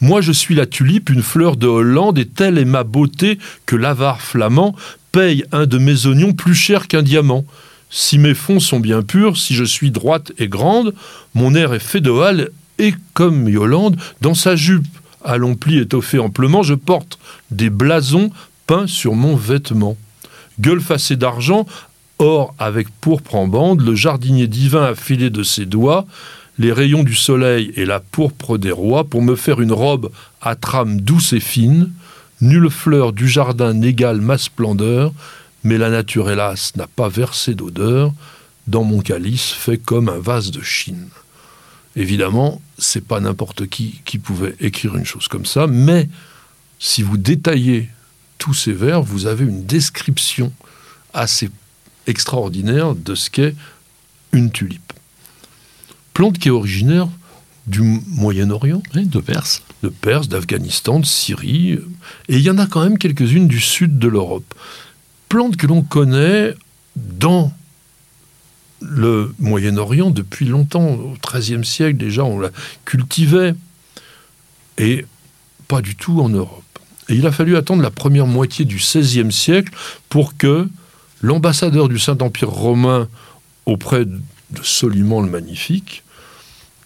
[0.00, 3.74] Moi je suis la tulipe, une fleur de Hollande, et telle est ma beauté que
[3.74, 4.76] l'avare flamand
[5.10, 7.44] paye un de mes oignons plus cher qu'un diamant.
[7.90, 10.94] Si mes fonds sont bien purs, si je suis droite et grande,
[11.34, 14.86] mon air est féodal, et comme Yolande, dans sa jupe
[15.24, 17.18] à long pli étoffé amplement, je porte
[17.50, 18.30] des blasons
[18.68, 19.96] peints sur mon vêtement.
[20.60, 21.66] Gueule facée d'argent,
[22.20, 26.06] Or, avec pourpre en bande, le jardinier divin a filé de ses doigts
[26.58, 30.10] les rayons du soleil et la pourpre des rois pour me faire une robe
[30.42, 31.90] à trame douce et fine.
[32.42, 35.14] Nulle fleur du jardin n'égale ma splendeur,
[35.64, 38.12] mais la nature, hélas, n'a pas versé d'odeur
[38.66, 41.08] dans mon calice fait comme un vase de Chine.
[41.96, 46.10] Évidemment, c'est pas n'importe qui qui pouvait écrire une chose comme ça, mais
[46.78, 47.88] si vous détaillez
[48.36, 50.52] tous ces vers, vous avez une description
[51.14, 51.48] assez
[52.06, 53.54] extraordinaire de ce qu'est
[54.32, 54.92] une tulipe.
[56.14, 57.08] Plante qui est originaire
[57.66, 61.78] du Moyen-Orient, de Perse, de Perse, d'Afghanistan, de Syrie,
[62.28, 64.54] et il y en a quand même quelques-unes du sud de l'Europe.
[65.28, 66.54] Plante que l'on connaît
[66.96, 67.52] dans
[68.80, 70.86] le Moyen-Orient depuis longtemps.
[70.86, 72.50] Au XIIIe siècle, déjà, on la
[72.84, 73.54] cultivait.
[74.78, 75.04] Et
[75.68, 76.64] pas du tout en Europe.
[77.08, 79.72] Et il a fallu attendre la première moitié du XVIe siècle
[80.08, 80.68] pour que
[81.20, 83.08] l'ambassadeur du Saint-Empire romain
[83.66, 84.20] auprès de
[84.62, 86.02] Soliman le Magnifique,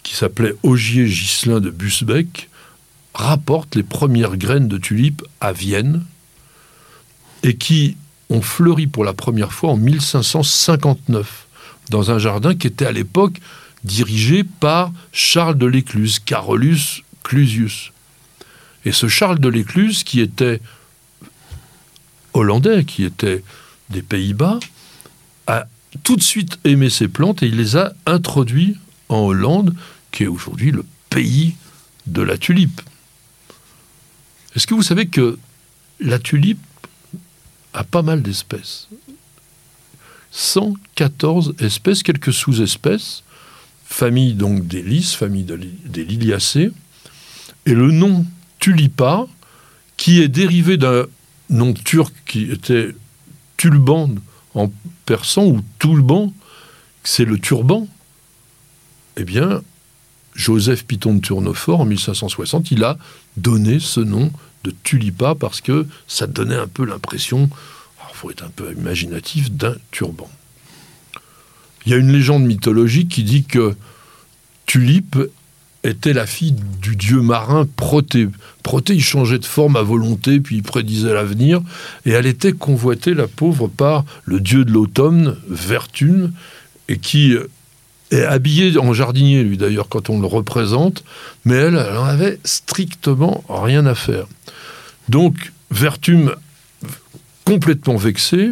[0.03, 2.49] qui s'appelait Ogier Ghislain de Busbeck,
[3.13, 6.03] rapporte les premières graines de tulipes à Vienne
[7.43, 7.97] et qui
[8.29, 11.47] ont fleuri pour la première fois en 1559
[11.89, 13.39] dans un jardin qui était à l'époque
[13.83, 17.91] dirigé par Charles de l'Écluse, Carolus Clusius.
[18.83, 20.59] Et ce Charles de l'Écluse, qui était
[22.33, 23.43] hollandais, qui était
[23.89, 24.59] des Pays-Bas,
[25.47, 25.67] a
[26.03, 28.77] tout de suite aimé ces plantes et il les a introduits
[29.09, 29.75] en Hollande,
[30.11, 31.55] qui est aujourd'hui le pays
[32.07, 32.81] de la tulipe.
[34.55, 35.37] Est-ce que vous savez que
[35.99, 36.59] la tulipe
[37.73, 38.87] a pas mal d'espèces?
[40.31, 43.23] 114 espèces, quelques sous-espèces,
[43.85, 46.71] famille donc des lys, famille des liliacées,
[47.65, 48.25] et le nom
[48.59, 49.27] tulipa,
[49.97, 51.05] qui est dérivé d'un
[51.49, 52.95] nom turc qui était
[53.57, 54.09] tulban
[54.53, 54.71] en
[55.05, 56.33] persan ou tulban,
[57.03, 57.87] c'est le turban,
[59.17, 59.61] eh bien,
[60.33, 62.97] Joseph Piton de Tournefort, en 1560, il a
[63.37, 64.31] donné ce nom
[64.63, 67.49] de tulipa parce que ça donnait un peu l'impression,
[68.09, 70.29] il faut être un peu imaginatif, d'un turban.
[71.85, 73.75] Il y a une légende mythologique qui dit que
[74.65, 75.17] Tulipe
[75.89, 78.27] était la fille du dieu marin Proté.
[78.63, 81.61] Proté, il changeait de forme à volonté, puis il prédisait l'avenir,
[82.05, 86.33] et elle était convoitée, la pauvre, par le dieu de l'automne, Vertune,
[86.87, 87.35] et qui
[88.11, 91.03] est habillé en jardinier, lui d'ailleurs, quand on le représente,
[91.43, 94.27] mais elle, elle en avait strictement rien à faire.
[95.09, 96.35] Donc, Vertume,
[97.43, 98.51] complètement vexé,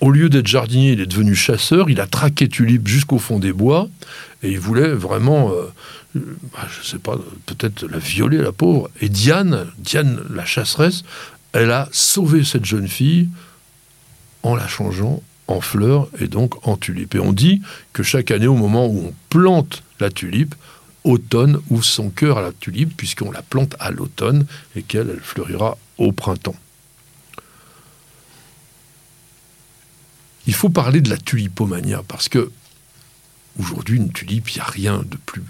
[0.00, 3.52] au lieu d'être jardinier, il est devenu chasseur, il a traqué Tulipe jusqu'au fond des
[3.52, 3.88] bois,
[4.42, 5.72] et il voulait vraiment, euh,
[6.14, 8.90] bah, je ne sais pas, peut-être la violer, la pauvre.
[9.00, 11.02] Et Diane, Diane, la chasseresse,
[11.52, 13.28] elle a sauvé cette jeune fille
[14.42, 17.14] en la changeant en fleur et donc en tulipe.
[17.14, 17.62] Et on dit
[17.92, 20.54] que chaque année, au moment où on plante la tulipe,
[21.04, 25.20] automne ouvre son cœur à la tulipe, puisqu'on la plante à l'automne et qu'elle elle
[25.20, 26.56] fleurira au printemps.
[30.46, 32.50] Il faut parler de la tulipomania, parce que
[33.58, 35.42] aujourd'hui, une tulipe, il n'y a rien de plus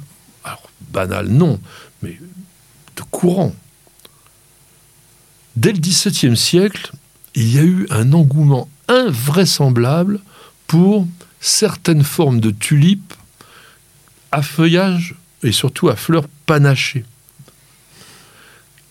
[0.44, 1.58] alors, banal, non,
[2.02, 2.18] mais
[2.96, 3.54] de courant.
[5.56, 6.92] Dès le XVIIe siècle,
[7.34, 10.20] il y a eu un engouement invraisemblable
[10.66, 11.06] pour
[11.40, 13.14] certaines formes de tulipes
[14.32, 17.04] à feuillage et surtout à fleurs panachées,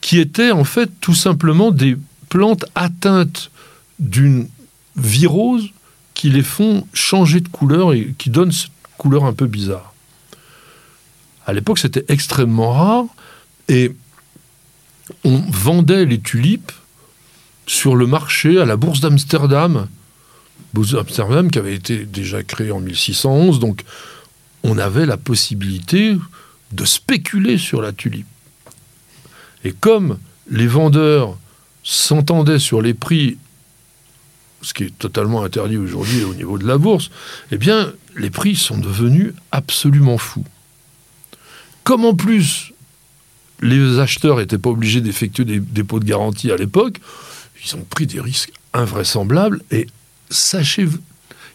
[0.01, 1.97] qui étaient en fait tout simplement des
[2.29, 3.51] plantes atteintes
[3.99, 4.47] d'une
[4.95, 5.71] virose
[6.13, 9.92] qui les font changer de couleur et qui donnent cette couleur un peu bizarre.
[11.45, 13.05] À l'époque, c'était extrêmement rare
[13.67, 13.95] et
[15.23, 16.71] on vendait les tulipes
[17.67, 19.87] sur le marché à la bourse d'Amsterdam.
[20.73, 23.83] Bourse d'Amsterdam qui avait été déjà créée en 1611, donc
[24.63, 26.15] on avait la possibilité
[26.71, 28.27] de spéculer sur la tulipe.
[29.63, 30.17] Et comme
[30.49, 31.37] les vendeurs
[31.83, 33.37] s'entendaient sur les prix,
[34.61, 37.11] ce qui est totalement interdit aujourd'hui au niveau de la bourse,
[37.51, 40.45] eh bien, les prix sont devenus absolument fous.
[41.83, 42.71] Comme en plus,
[43.61, 46.99] les acheteurs n'étaient pas obligés d'effectuer des dépôts de garantie à l'époque,
[47.65, 49.87] ils ont pris des risques invraisemblables et
[50.29, 50.87] sachez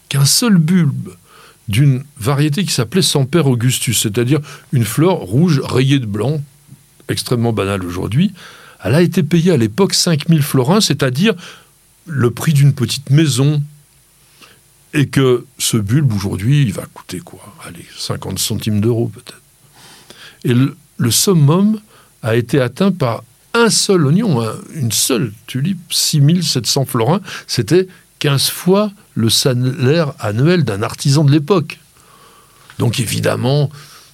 [0.07, 1.09] qu'un seul bulbe
[1.67, 4.39] d'une variété qui s'appelait Semper Augustus, c'est-à-dire
[4.71, 6.41] une fleur rouge rayée de blanc,
[7.09, 8.33] extrêmement banale aujourd'hui,
[8.83, 11.33] elle a été payée à l'époque 5000 florins, c'est-à-dire
[12.07, 13.61] le prix d'une petite maison.
[14.95, 17.55] Et que ce bulbe, aujourd'hui, il va coûter quoi?
[17.63, 19.39] Allez, 50 centimes d'euros peut-être.
[20.43, 21.79] Et le, summum
[22.21, 24.43] a été atteint par un seul oignon,
[24.73, 27.87] une seule tulipe, 6700 florins, c'était
[28.19, 31.79] 15 fois le salaire annuel d'un artisan de l'époque.
[32.77, 33.69] Donc évidemment,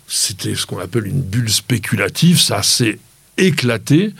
[0.08, 3.00] c'était ce qu'on appelle une bulle spéculative, ça s'est
[3.38, 4.14] éclaté,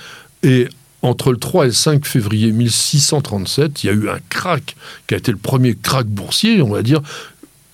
[0.44, 0.68] et
[1.02, 4.76] entre le 3 et le 5 février 1637, il y a eu un crack
[5.08, 7.02] qui a été le premier crack boursier, on va dire,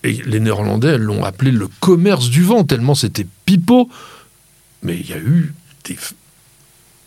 [0.04, 3.90] et les Néerlandais l'ont appelé le commerce du vent, tellement c'était pipeau,
[4.84, 5.54] mais il y a eu
[5.86, 5.98] des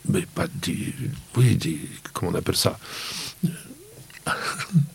[0.09, 0.95] mais pas des,
[1.37, 1.79] oui, des,
[2.13, 2.79] comment on appelle ça?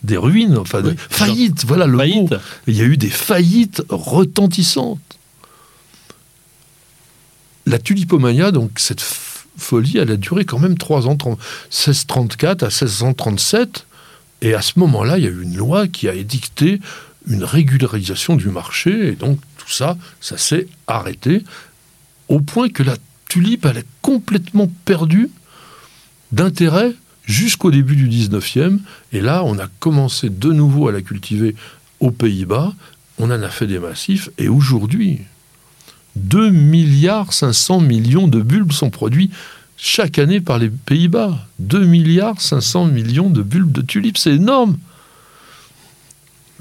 [0.03, 2.29] Des ruines, enfin, des faillites, voilà le mot.
[2.65, 5.19] Il y a eu des faillites retentissantes.
[7.67, 13.85] La tulipomania, donc cette folie, elle a duré quand même trois ans, 1634 à 1637,
[14.41, 16.81] et à ce moment-là, il y a eu une loi qui a édicté
[17.27, 21.43] une régularisation du marché, et donc tout ça, ça s'est arrêté,
[22.29, 22.95] au point que la
[23.27, 25.29] tulipe, elle est complètement perdue
[26.31, 26.93] d'intérêt
[27.25, 28.79] jusqu'au début du 19e,
[29.11, 31.55] et là, on a commencé de nouveau à la cultiver
[31.99, 32.73] aux Pays-Bas,
[33.19, 35.19] on en a fait des massifs, et aujourd'hui,
[36.15, 39.29] 2 milliards 500 millions de bulbes sont produits
[39.77, 41.47] chaque année par les Pays-Bas.
[41.59, 44.77] 2 milliards 500 millions de bulbes de tulipes, c'est énorme.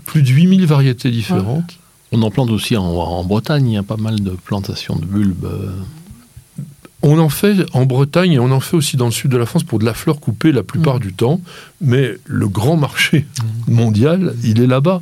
[0.04, 1.78] Plus de 8000 variétés différentes.
[2.12, 5.46] On en plante aussi en, Bretagne, il y a pas mal de plantations de bulbes.
[7.02, 9.46] On en fait en Bretagne et on en fait aussi dans le sud de la
[9.46, 11.00] France pour de la fleur coupée la plupart mm.
[11.00, 11.40] du temps,
[11.80, 13.26] mais le grand marché
[13.68, 13.72] mm.
[13.72, 15.00] mondial, il est là-bas.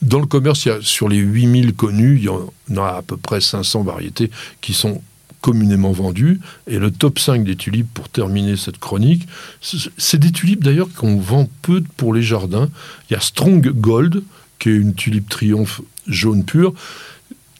[0.00, 3.02] Dans le commerce, il y a, sur les 8000 connus, il y en a à
[3.02, 4.30] peu près 500 variétés
[4.62, 5.02] qui sont
[5.44, 6.40] communément vendues.
[6.66, 9.28] Et le top 5 des tulipes, pour terminer cette chronique,
[9.60, 12.70] c'est des tulipes d'ailleurs qu'on vend peu pour les jardins.
[13.10, 14.22] Il y a Strong Gold,
[14.58, 16.74] qui est une tulipe triomphe jaune pure.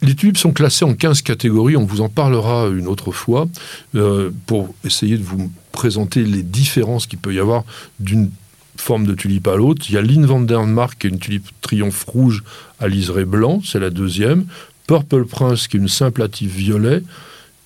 [0.02, 3.48] Les tulipes sont classées en 15 catégories, on vous en parlera une autre fois,
[3.94, 7.64] euh, pour essayer de vous présenter les différences qu'il peut y avoir
[8.00, 8.30] d'une
[8.76, 9.86] forme de tulipe à l'autre.
[9.88, 12.44] Il y a Lynn van der Mark, qui est une tulipe triomphe rouge
[12.80, 14.46] à liseré blanc, c'est la deuxième.
[14.86, 17.02] Purple Prince, qui est une simple violet.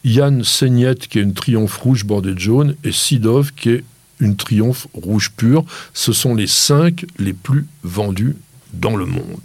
[0.04, 2.76] Yann Seignette, qui est une triomphe rouge bordée de jaune.
[2.84, 3.84] Et Sidov, qui est
[4.20, 5.64] une triomphe rouge pure.
[5.92, 8.36] Ce sont les cinq les plus vendus
[8.72, 9.40] dans le monde.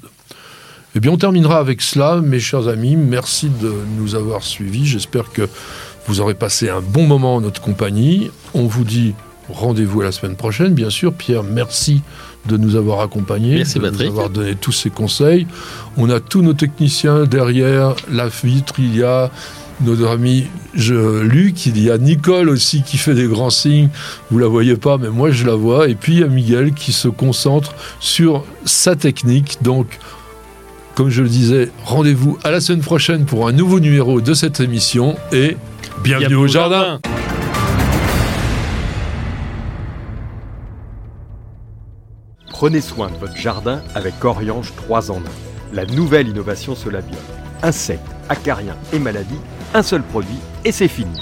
[0.95, 2.95] Eh bien, on terminera avec cela, mes chers amis.
[2.95, 4.85] Merci de nous avoir suivis.
[4.85, 5.49] J'espère que
[6.05, 8.29] vous aurez passé un bon moment en notre compagnie.
[8.53, 9.15] On vous dit
[9.49, 11.11] rendez-vous à la semaine prochaine, bien sûr.
[11.11, 12.03] Pierre, merci
[12.47, 15.47] de nous avoir accompagnés, merci, de nous avoir donné tous ces conseils.
[15.97, 18.75] On a tous nos techniciens derrière la vitre.
[18.77, 19.31] Il y a
[19.81, 20.45] notre ami
[20.75, 23.89] je, Luc, il y a Nicole aussi qui fait des grands signes,
[24.29, 26.73] vous la voyez pas, mais moi je la vois, et puis il y a Miguel
[26.73, 29.99] qui se concentre sur sa technique, donc
[30.95, 34.59] comme je le disais, rendez-vous à la semaine prochaine pour un nouveau numéro de cette
[34.59, 35.57] émission et
[36.03, 36.99] bienvenue, au jardin.
[42.49, 45.19] Prenez soin de votre jardin avec Oriange 3 en 1.
[45.73, 47.17] La nouvelle innovation Solabiol.
[47.63, 49.39] Insectes, acariens et maladies,
[49.73, 51.19] un seul produit et c'est fini.